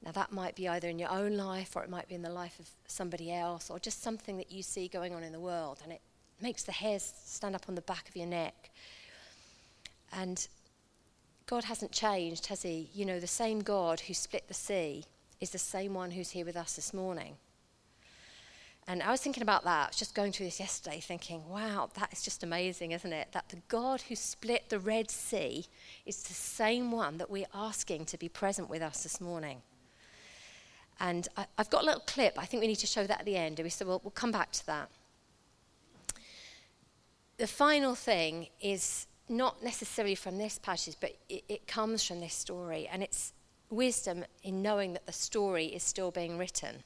Now, 0.03 0.11
that 0.13 0.31
might 0.31 0.55
be 0.55 0.67
either 0.67 0.89
in 0.89 0.97
your 0.97 1.11
own 1.11 1.37
life 1.37 1.75
or 1.75 1.83
it 1.83 1.89
might 1.89 2.07
be 2.07 2.15
in 2.15 2.23
the 2.23 2.29
life 2.29 2.59
of 2.59 2.67
somebody 2.87 3.31
else 3.31 3.69
or 3.69 3.77
just 3.77 4.01
something 4.01 4.37
that 4.37 4.51
you 4.51 4.63
see 4.63 4.87
going 4.87 5.13
on 5.13 5.21
in 5.21 5.31
the 5.31 5.39
world 5.39 5.79
and 5.83 5.93
it 5.93 6.01
makes 6.41 6.63
the 6.63 6.71
hairs 6.71 7.13
stand 7.23 7.55
up 7.55 7.65
on 7.69 7.75
the 7.75 7.81
back 7.81 8.09
of 8.09 8.15
your 8.15 8.25
neck. 8.25 8.71
And 10.11 10.47
God 11.45 11.65
hasn't 11.65 11.91
changed, 11.91 12.47
has 12.47 12.63
He? 12.63 12.89
You 12.93 13.05
know, 13.05 13.19
the 13.19 13.27
same 13.27 13.59
God 13.61 14.01
who 14.01 14.13
split 14.13 14.47
the 14.47 14.53
sea 14.53 15.05
is 15.39 15.49
the 15.49 15.57
same 15.57 15.93
one 15.93 16.11
who's 16.11 16.31
here 16.31 16.45
with 16.45 16.55
us 16.55 16.75
this 16.75 16.93
morning. 16.93 17.35
And 18.87 19.03
I 19.03 19.11
was 19.11 19.21
thinking 19.21 19.43
about 19.43 19.63
that. 19.63 19.83
I 19.83 19.87
was 19.87 19.95
just 19.95 20.15
going 20.15 20.31
through 20.31 20.47
this 20.47 20.59
yesterday, 20.59 20.99
thinking, 20.99 21.47
wow, 21.47 21.89
that 21.93 22.11
is 22.11 22.21
just 22.21 22.43
amazing, 22.43 22.91
isn't 22.91 23.13
it? 23.13 23.29
That 23.31 23.49
the 23.49 23.61
God 23.67 24.01
who 24.01 24.15
split 24.15 24.69
the 24.69 24.79
Red 24.79 25.11
Sea 25.11 25.65
is 26.05 26.23
the 26.23 26.33
same 26.33 26.91
one 26.91 27.17
that 27.17 27.29
we're 27.29 27.45
asking 27.53 28.05
to 28.05 28.17
be 28.17 28.27
present 28.27 28.69
with 28.69 28.81
us 28.81 29.03
this 29.03 29.21
morning. 29.21 29.61
And 30.99 31.27
I, 31.37 31.45
have 31.57 31.69
got 31.69 31.83
a 31.83 31.85
little 31.85 32.01
clip. 32.01 32.37
I 32.37 32.45
think 32.45 32.61
we 32.61 32.67
need 32.67 32.75
to 32.77 32.87
show 32.87 33.05
that 33.05 33.19
at 33.19 33.25
the 33.25 33.37
end. 33.37 33.59
And 33.59 33.65
we 33.65 33.69
said, 33.69 33.87
well, 33.87 34.01
we'll 34.03 34.11
come 34.11 34.31
back 34.31 34.51
to 34.51 34.65
that. 34.67 34.89
The 37.37 37.47
final 37.47 37.95
thing 37.95 38.47
is 38.59 39.07
not 39.31 39.63
necessarily 39.63 40.15
from 40.15 40.37
this 40.37 40.59
passage, 40.59 40.95
but 40.99 41.15
it, 41.29 41.43
it 41.47 41.67
comes 41.67 42.03
from 42.03 42.19
this 42.19 42.33
story. 42.33 42.87
And 42.91 43.01
it's 43.01 43.33
wisdom 43.69 44.25
in 44.43 44.61
knowing 44.61 44.93
that 44.93 45.05
the 45.05 45.13
story 45.13 45.65
is 45.67 45.81
still 45.81 46.11
being 46.11 46.37
written. 46.37 46.83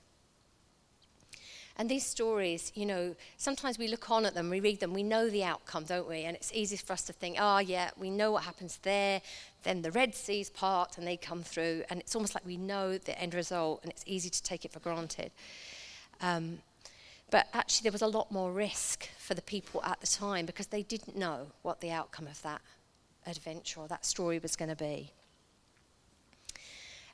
And 1.77 1.89
these 1.89 2.05
stories, 2.05 2.71
you 2.73 2.85
know, 2.85 3.15
sometimes 3.35 3.77
we 3.77 3.89
look 3.89 4.09
on 4.09 4.25
at 4.25 4.33
them, 4.33 4.49
we 4.49 4.61
read 4.61 4.79
them, 4.79 4.93
we 4.93 5.03
know 5.03 5.29
the 5.29 5.43
outcome, 5.43 5.83
don't 5.83 6.07
we? 6.07 6.23
And 6.23 6.37
it's 6.37 6.53
easy 6.53 6.77
for 6.77 6.93
us 6.93 7.01
to 7.03 7.13
think, 7.13 7.35
oh, 7.37 7.57
yeah, 7.57 7.89
we 7.97 8.09
know 8.09 8.31
what 8.31 8.43
happens 8.43 8.79
there. 8.83 9.21
Then 9.63 9.81
the 9.81 9.91
Red 9.91 10.15
Seas 10.15 10.49
part 10.49 10.97
and 10.97 11.05
they 11.05 11.17
come 11.17 11.43
through. 11.43 11.83
And 11.89 11.99
it's 11.99 12.15
almost 12.15 12.33
like 12.33 12.45
we 12.45 12.55
know 12.55 12.97
the 12.97 13.19
end 13.19 13.33
result 13.33 13.81
and 13.83 13.91
it's 13.91 14.03
easy 14.05 14.29
to 14.29 14.41
take 14.41 14.63
it 14.63 14.71
for 14.71 14.79
granted. 14.79 15.31
Um, 16.21 16.59
but 17.35 17.49
actually, 17.53 17.83
there 17.83 17.91
was 17.91 18.01
a 18.01 18.07
lot 18.07 18.31
more 18.31 18.49
risk 18.49 19.09
for 19.17 19.33
the 19.33 19.41
people 19.41 19.83
at 19.83 19.99
the 19.99 20.07
time 20.07 20.45
because 20.45 20.67
they 20.67 20.83
didn't 20.83 21.17
know 21.17 21.47
what 21.63 21.81
the 21.81 21.91
outcome 21.91 22.27
of 22.27 22.41
that 22.43 22.61
adventure 23.27 23.81
or 23.81 23.89
that 23.89 24.05
story 24.05 24.39
was 24.39 24.55
going 24.55 24.69
to 24.69 24.75
be. 24.77 25.11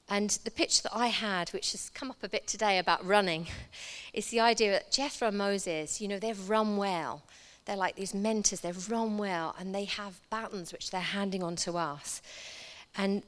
And 0.08 0.30
the 0.44 0.52
picture 0.52 0.84
that 0.84 0.96
I 0.96 1.08
had, 1.08 1.50
which 1.50 1.72
has 1.72 1.90
come 1.90 2.12
up 2.12 2.22
a 2.22 2.30
bit 2.30 2.46
today 2.46 2.78
about 2.78 3.04
running, 3.04 3.48
is 4.14 4.30
the 4.30 4.42
idea 4.42 4.74
that 4.74 4.92
Jethro 4.92 5.30
and 5.30 5.40
Moses, 5.40 6.00
you 6.00 6.08
know, 6.08 6.20
they've 6.20 6.48
run 6.48 6.78
well. 6.78 7.24
They're 7.66 7.76
like 7.76 7.96
these 7.96 8.14
mentors, 8.14 8.60
they've 8.60 8.92
run 8.92 9.18
well, 9.18 9.56
and 9.58 9.74
they 9.74 9.86
have 9.86 10.20
batons 10.30 10.72
which 10.72 10.92
they're 10.92 11.02
handing 11.02 11.42
on 11.42 11.56
to 11.56 11.78
us. 11.78 12.22
And 12.96 13.24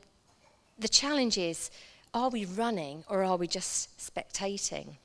the 0.78 0.88
challenge 0.88 1.40
is 1.40 1.72
are 2.14 2.30
we 2.30 2.46
running 2.46 3.04
or 3.10 3.24
are 3.24 3.38
we 3.38 3.48
just 3.48 3.98
spectating? 3.98 4.98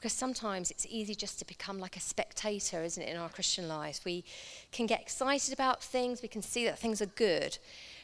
Because 0.00 0.14
sometimes 0.14 0.70
it's 0.70 0.86
easy 0.88 1.14
just 1.14 1.38
to 1.40 1.44
become 1.44 1.78
like 1.78 1.94
a 1.94 2.00
spectator, 2.00 2.82
isn't 2.82 3.02
it, 3.02 3.10
in 3.10 3.18
our 3.18 3.28
Christian 3.28 3.68
lives? 3.68 4.00
We 4.02 4.24
can 4.72 4.86
get 4.86 5.02
excited 5.02 5.52
about 5.52 5.82
things, 5.82 6.22
we 6.22 6.28
can 6.28 6.40
see 6.40 6.64
that 6.64 6.78
things 6.78 7.02
are 7.02 7.06
good, 7.06 7.58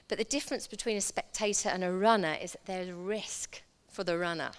but 0.06 0.18
the 0.18 0.24
difference 0.24 0.66
between 0.66 0.98
a 0.98 1.00
spectator 1.00 1.70
and 1.70 1.82
a 1.82 1.90
runner 1.90 2.36
is 2.40 2.52
that 2.52 2.66
there's 2.66 2.90
risk 2.90 3.62
for 3.88 4.04
the 4.04 4.18
runner. 4.18 4.50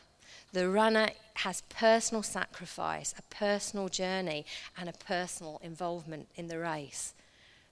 The 0.52 0.67
runner 0.67 1.10
has 1.36 1.62
personal 1.69 2.23
sacrifice, 2.23 3.13
a 3.15 3.21
personal 3.34 3.88
journey, 3.88 4.43
and 4.76 4.89
a 4.89 4.93
personal 4.93 5.62
involvement 5.62 6.30
in 6.36 6.47
the 6.47 6.58
race. 6.58 7.13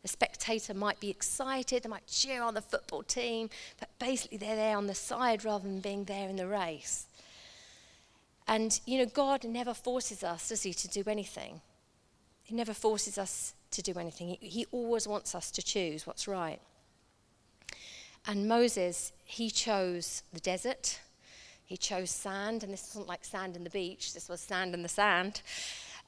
The 0.03 0.09
spectator 0.09 0.75
might 0.75 0.99
be 0.99 1.09
excited, 1.09 1.81
they 1.81 1.89
might 1.89 2.05
cheer 2.05 2.43
on 2.43 2.53
the 2.53 2.61
football 2.61 3.01
team, 3.01 3.49
but 3.79 3.89
basically 3.97 4.37
they're 4.37 4.55
there 4.55 4.77
on 4.77 4.85
the 4.85 4.93
side 4.93 5.43
rather 5.43 5.67
than 5.67 5.79
being 5.79 6.03
there 6.03 6.29
in 6.29 6.35
the 6.35 6.45
race. 6.45 7.07
And, 8.47 8.79
you 8.85 8.99
know, 8.99 9.05
God 9.05 9.43
never 9.43 9.73
forces 9.73 10.23
us, 10.23 10.49
does 10.49 10.63
He, 10.63 10.73
to 10.73 10.87
do 10.87 11.03
anything? 11.07 11.61
He 12.43 12.53
never 12.55 12.73
forces 12.73 13.17
us 13.17 13.53
to 13.71 13.81
do 13.81 13.99
anything. 13.99 14.37
He, 14.39 14.47
he 14.47 14.65
always 14.71 15.07
wants 15.07 15.33
us 15.33 15.49
to 15.51 15.63
choose 15.63 16.05
what's 16.05 16.27
right. 16.27 16.59
And 18.27 18.47
Moses, 18.47 19.13
he 19.23 19.49
chose 19.51 20.23
the 20.33 20.39
desert, 20.39 20.99
he 21.63 21.77
chose 21.77 22.09
sand, 22.09 22.63
and 22.63 22.71
this 22.73 22.89
wasn't 22.89 23.07
like 23.07 23.23
sand 23.23 23.55
in 23.55 23.63
the 23.63 23.69
beach, 23.69 24.13
this 24.13 24.29
was 24.29 24.41
sand 24.41 24.73
in 24.73 24.81
the 24.81 24.89
sand. 24.89 25.41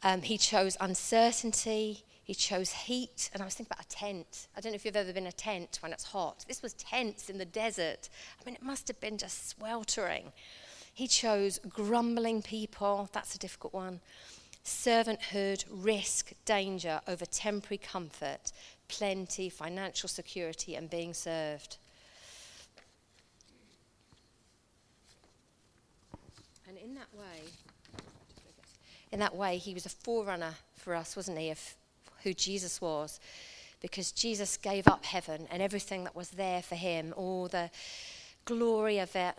Um, 0.04 0.22
he 0.22 0.38
chose 0.38 0.78
uncertainty, 0.80 2.04
he 2.24 2.34
chose 2.36 2.72
heat, 2.72 3.30
and 3.34 3.42
I 3.42 3.46
was 3.46 3.56
thinking 3.56 3.74
about 3.74 3.86
a 3.86 3.90
tent. 3.90 4.48
I 4.56 4.62
don't 4.62 4.72
know 4.72 4.76
if 4.76 4.86
you've 4.86 4.96
ever 4.96 5.14
been 5.14 5.24
in 5.24 5.30
a 5.30 5.32
tent 5.32 5.80
when 5.82 5.94
it's 5.94 6.04
hot. 6.06 6.46
This 6.48 6.62
was 6.62 6.74
tents 6.74 7.30
in 7.30 7.38
the 7.38 7.46
desert. 7.46 8.10
I 8.40 8.46
mean, 8.46 8.56
it 8.56 8.64
must 8.64 8.88
have 8.88 9.00
been 9.00 9.18
just 9.18 9.50
sweltering. 9.50 10.32
He 10.98 11.08
chose 11.08 11.60
grumbling 11.70 12.42
people, 12.42 13.08
that's 13.14 13.36
a 13.36 13.38
difficult 13.38 13.72
one. 13.72 14.00
Servanthood, 14.66 15.64
risk, 15.70 16.32
danger 16.44 17.02
over 17.08 17.24
temporary 17.24 17.78
comfort, 17.78 18.52
plenty, 18.88 19.48
financial 19.48 20.10
security, 20.10 20.74
and 20.74 20.90
being 20.90 21.14
served. 21.14 21.78
And 26.68 26.80
in 26.80 26.96
that 26.96 27.14
way, 27.14 27.52
in 29.12 29.20
that 29.20 29.36
way, 29.36 29.58
he 29.60 29.76
was 29.76 29.86
a 29.86 29.90
forerunner 29.90 30.56
for 30.74 30.96
us, 30.96 31.16
wasn't 31.16 31.38
he, 31.38 31.52
of 31.52 31.76
who 32.24 32.34
Jesus 32.34 32.82
was? 32.82 33.20
Because 33.82 34.12
Jesus 34.12 34.58
gave 34.58 34.88
up 34.88 35.06
heaven 35.06 35.48
and 35.52 35.62
everything 35.62 36.06
that 36.06 36.16
was 36.16 36.32
there 36.32 36.64
for 36.64 36.74
him, 36.74 37.14
all 37.16 37.48
the 37.48 37.70
glory 38.46 38.98
of 38.98 39.16
it, 39.16 39.36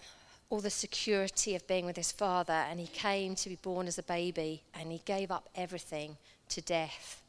all 0.50 0.60
the 0.60 0.70
security 0.70 1.54
of 1.54 1.66
being 1.66 1.84
with 1.84 1.96
his 1.96 2.12
father, 2.12 2.52
and 2.52 2.80
he 2.80 2.86
came 2.86 3.34
to 3.34 3.48
be 3.48 3.56
born 3.56 3.86
as 3.86 3.98
a 3.98 4.02
baby, 4.02 4.62
and 4.74 4.90
he 4.90 5.02
gave 5.04 5.30
up 5.30 5.48
everything 5.54 6.16
to 6.48 6.60
death. 6.60 7.22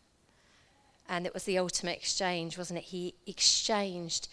And 1.08 1.26
it 1.26 1.34
was 1.34 1.44
the 1.44 1.58
ultimate 1.58 1.98
exchange, 1.98 2.58
wasn't 2.58 2.80
it? 2.80 2.86
He 2.86 3.16
exchanged 3.28 4.30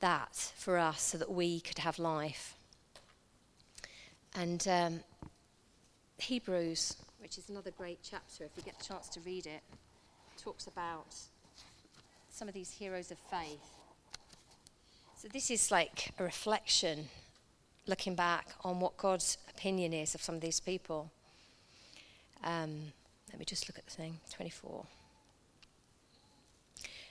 that 0.00 0.52
for 0.56 0.78
us 0.78 1.00
so 1.00 1.18
that 1.18 1.30
we 1.30 1.60
could 1.60 1.78
have 1.78 1.98
life. 1.98 2.54
And 4.34 4.66
um, 4.68 5.00
Hebrews, 6.18 6.96
which 7.20 7.38
is 7.38 7.48
another 7.48 7.70
great 7.70 7.98
chapter, 8.02 8.44
if 8.44 8.56
we 8.56 8.62
get 8.62 8.74
a 8.80 8.88
chance 8.88 9.08
to 9.10 9.20
read 9.20 9.46
it, 9.46 9.62
talks 10.42 10.66
about 10.66 11.14
some 12.30 12.48
of 12.48 12.54
these 12.54 12.70
heroes 12.70 13.10
of 13.10 13.18
faith. 13.30 13.60
So 15.16 15.28
this 15.28 15.50
is 15.50 15.70
like 15.70 16.10
a 16.18 16.24
reflection, 16.24 17.08
looking 17.86 18.14
back 18.14 18.48
on 18.62 18.80
what 18.80 18.96
God's 18.96 19.38
opinion 19.50 19.92
is 19.92 20.14
of 20.14 20.22
some 20.22 20.36
of 20.36 20.40
these 20.40 20.60
people. 20.60 21.10
Um, 22.44 22.92
let 23.30 23.38
me 23.38 23.44
just 23.44 23.68
look 23.68 23.78
at 23.78 23.86
the 23.86 23.92
thing 23.92 24.18
24. 24.30 24.84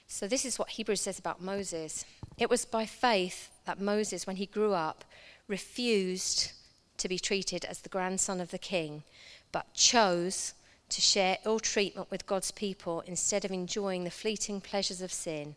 So, 0.08 0.28
this 0.28 0.46
is 0.46 0.60
what 0.60 0.72
Hebrews 0.72 1.02
says 1.02 1.20
about 1.20 1.42
Moses. 1.42 2.06
It 2.38 2.50
was 2.50 2.66
by 2.66 2.86
faith 2.86 3.50
that 3.66 3.80
Moses, 3.80 4.28
when 4.28 4.36
he 4.36 4.46
grew 4.46 4.74
up, 4.74 5.06
refused 5.48 6.52
to 6.98 7.08
be 7.08 7.18
treated 7.18 7.66
as 7.66 7.80
the 7.80 7.90
grandson 7.90 8.42
of 8.42 8.52
the 8.52 8.58
king, 8.58 9.04
but 9.52 9.74
chose 9.74 10.54
to 10.90 11.02
share 11.02 11.38
ill 11.46 11.60
treatment 11.60 12.12
with 12.12 12.26
God's 12.26 12.52
people 12.52 13.02
instead 13.08 13.46
of 13.46 13.52
enjoying 13.52 14.04
the 14.04 14.12
fleeting 14.12 14.60
pleasures 14.60 15.02
of 15.02 15.14
sin. 15.14 15.56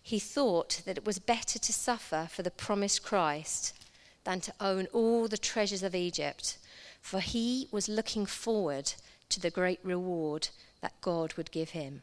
He 0.00 0.18
thought 0.18 0.82
that 0.86 0.96
it 0.96 1.04
was 1.04 1.18
better 1.18 1.58
to 1.58 1.72
suffer 1.72 2.28
for 2.30 2.42
the 2.42 2.50
promised 2.50 3.02
Christ 3.02 3.74
than 4.24 4.40
to 4.40 4.54
own 4.60 4.86
all 4.92 5.28
the 5.28 5.38
treasures 5.38 5.82
of 5.82 5.94
Egypt, 5.94 6.58
for 7.00 7.20
he 7.20 7.68
was 7.70 7.88
looking 7.88 8.26
forward 8.26 8.92
to 9.28 9.40
the 9.40 9.50
great 9.50 9.80
reward 9.82 10.48
that 10.80 11.00
God 11.00 11.34
would 11.34 11.50
give 11.50 11.70
him. 11.70 12.02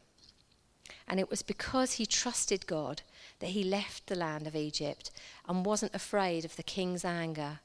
And 1.06 1.18
it 1.18 1.30
was 1.30 1.42
because 1.42 1.94
he 1.94 2.06
trusted 2.06 2.66
God 2.66 3.02
that 3.40 3.50
he 3.50 3.64
left 3.64 4.06
the 4.06 4.14
land 4.14 4.46
of 4.46 4.54
Egypt 4.54 5.10
and 5.48 5.64
wasn't 5.64 5.94
afraid 5.94 6.44
of 6.44 6.56
the 6.56 6.62
king's 6.62 7.04
anger. 7.04 7.60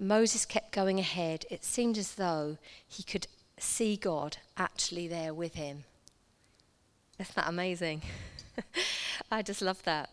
Moses 0.00 0.44
kept 0.46 0.72
going 0.72 0.98
ahead. 1.00 1.44
It 1.50 1.64
seemed 1.64 1.98
as 1.98 2.14
though 2.14 2.58
he 2.86 3.02
could 3.02 3.26
see 3.58 3.96
God 3.96 4.36
actually 4.56 5.08
there 5.08 5.34
with 5.34 5.54
him. 5.54 5.84
Isn't 7.18 7.34
that 7.34 7.48
amazing? 7.48 8.02
I 9.30 9.42
just 9.42 9.62
love 9.62 9.82
that. 9.84 10.10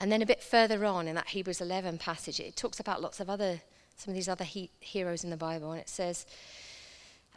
And 0.00 0.10
then 0.10 0.22
a 0.22 0.26
bit 0.26 0.42
further 0.42 0.84
on 0.86 1.06
in 1.06 1.14
that 1.14 1.28
Hebrews 1.28 1.60
11 1.60 1.98
passage, 1.98 2.40
it 2.40 2.56
talks 2.56 2.80
about 2.80 3.02
lots 3.02 3.20
of 3.20 3.28
other, 3.28 3.60
some 3.96 4.12
of 4.12 4.14
these 4.14 4.28
other 4.28 4.44
he- 4.44 4.70
heroes 4.80 5.22
in 5.22 5.30
the 5.30 5.36
Bible, 5.36 5.72
and 5.72 5.80
it 5.80 5.90
says, 5.90 6.24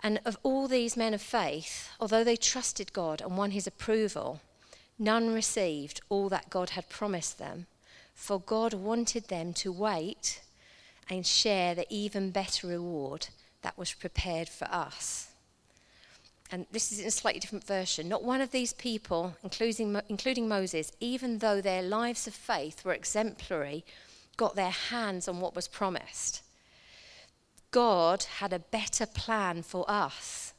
And 0.02 0.22
of 0.24 0.38
all 0.44 0.70
these 0.70 0.96
men 0.96 1.14
of 1.14 1.22
faith, 1.22 1.90
although 2.00 2.24
they 2.24 2.38
trusted 2.38 2.94
God 2.94 3.20
and 3.22 3.38
won 3.38 3.52
his 3.52 3.68
approval, 3.68 4.40
none 4.98 5.34
received 5.34 6.00
all 6.08 6.30
that 6.30 6.50
God 6.50 6.72
had 6.72 6.88
promised 6.88 7.38
them, 7.38 7.68
for 8.16 8.40
God 8.40 8.74
wanted 8.74 9.28
them 9.28 9.54
to 9.56 9.72
wait 9.72 10.42
and 11.10 11.28
share 11.28 11.76
the 11.76 11.86
even 11.90 12.32
better 12.32 12.68
reward 12.68 13.28
that 13.62 13.78
was 13.78 13.94
prepared 13.94 14.48
for 14.48 14.66
us 14.66 15.33
and 16.54 16.68
this 16.72 16.92
is 16.92 17.00
in 17.00 17.08
a 17.08 17.12
slightly 17.12 17.40
different 17.40 17.64
version, 17.64 18.08
not 18.08 18.24
one 18.24 18.40
of 18.40 18.52
these 18.52 18.74
people, 18.74 19.36
including, 19.44 20.00
including 20.08 20.48
Moses, 20.48 20.92
even 21.00 21.40
though 21.40 21.62
their 21.62 21.82
lives 21.82 22.28
of 22.28 22.36
faith 22.36 22.86
were 22.86 22.94
exemplary, 22.94 23.84
got 24.38 24.56
their 24.56 24.70
hands 24.70 25.28
on 25.28 25.40
what 25.40 25.56
was 25.56 25.68
promised. 25.68 26.44
God 27.72 28.26
had 28.38 28.54
a 28.54 28.60
better 28.60 29.08
plan 29.08 29.64
for 29.64 29.84
us. 29.90 30.54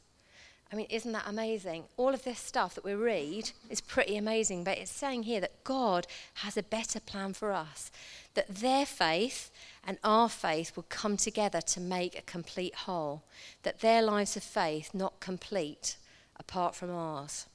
I 0.69 0.75
mean, 0.75 0.87
isn't 0.89 1.13
that 1.13 1.29
amazing? 1.29 1.85
All 1.95 2.13
of 2.13 2.25
this 2.25 2.39
stuff 2.39 2.75
that 2.75 2.83
we 2.83 2.93
read 2.93 3.51
is 3.69 3.79
pretty 3.79 4.17
amazing, 4.17 4.65
but 4.65 4.77
it's 4.77 4.91
saying 4.91 5.23
here 5.23 5.39
that 5.39 5.63
God 5.63 6.07
has 6.33 6.57
a 6.57 6.63
better 6.63 6.99
plan 6.99 7.31
for 7.31 7.53
us, 7.53 7.89
that 8.35 8.47
their 8.47 8.85
faith 8.85 9.51
and 9.85 9.97
our 10.03 10.29
faith 10.29 10.75
would 10.75 10.89
come 10.89 11.17
together 11.17 11.61
to 11.61 11.79
make 11.79 12.17
a 12.17 12.21
complete 12.21 12.75
whole, 12.75 13.23
that 13.63 13.81
their 13.81 14.01
lives 14.01 14.37
of 14.37 14.43
faith 14.43 14.93
not 14.93 15.19
complete 15.19 15.97
apart 16.37 16.75
from 16.75 16.91
ours. 16.91 17.47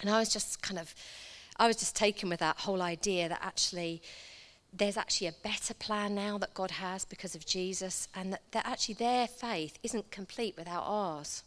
And 0.00 0.10
I 0.10 0.18
was 0.18 0.32
just 0.32 0.62
kind 0.62 0.78
of, 0.78 0.94
I 1.56 1.66
was 1.66 1.76
just 1.76 1.96
taken 1.96 2.28
with 2.28 2.40
that 2.40 2.60
whole 2.60 2.82
idea 2.82 3.28
that 3.28 3.40
actually 3.42 4.02
there's 4.72 4.96
actually 4.96 5.28
a 5.28 5.34
better 5.42 5.74
plan 5.74 6.14
now 6.14 6.38
that 6.38 6.54
God 6.54 6.72
has 6.72 7.04
because 7.04 7.34
of 7.34 7.46
Jesus, 7.46 8.08
and 8.14 8.32
that, 8.34 8.42
that 8.50 8.66
actually 8.66 8.94
their 8.94 9.26
faith 9.26 9.78
isn't 9.82 10.10
complete 10.10 10.56
without 10.58 10.84
ours. 10.84 11.42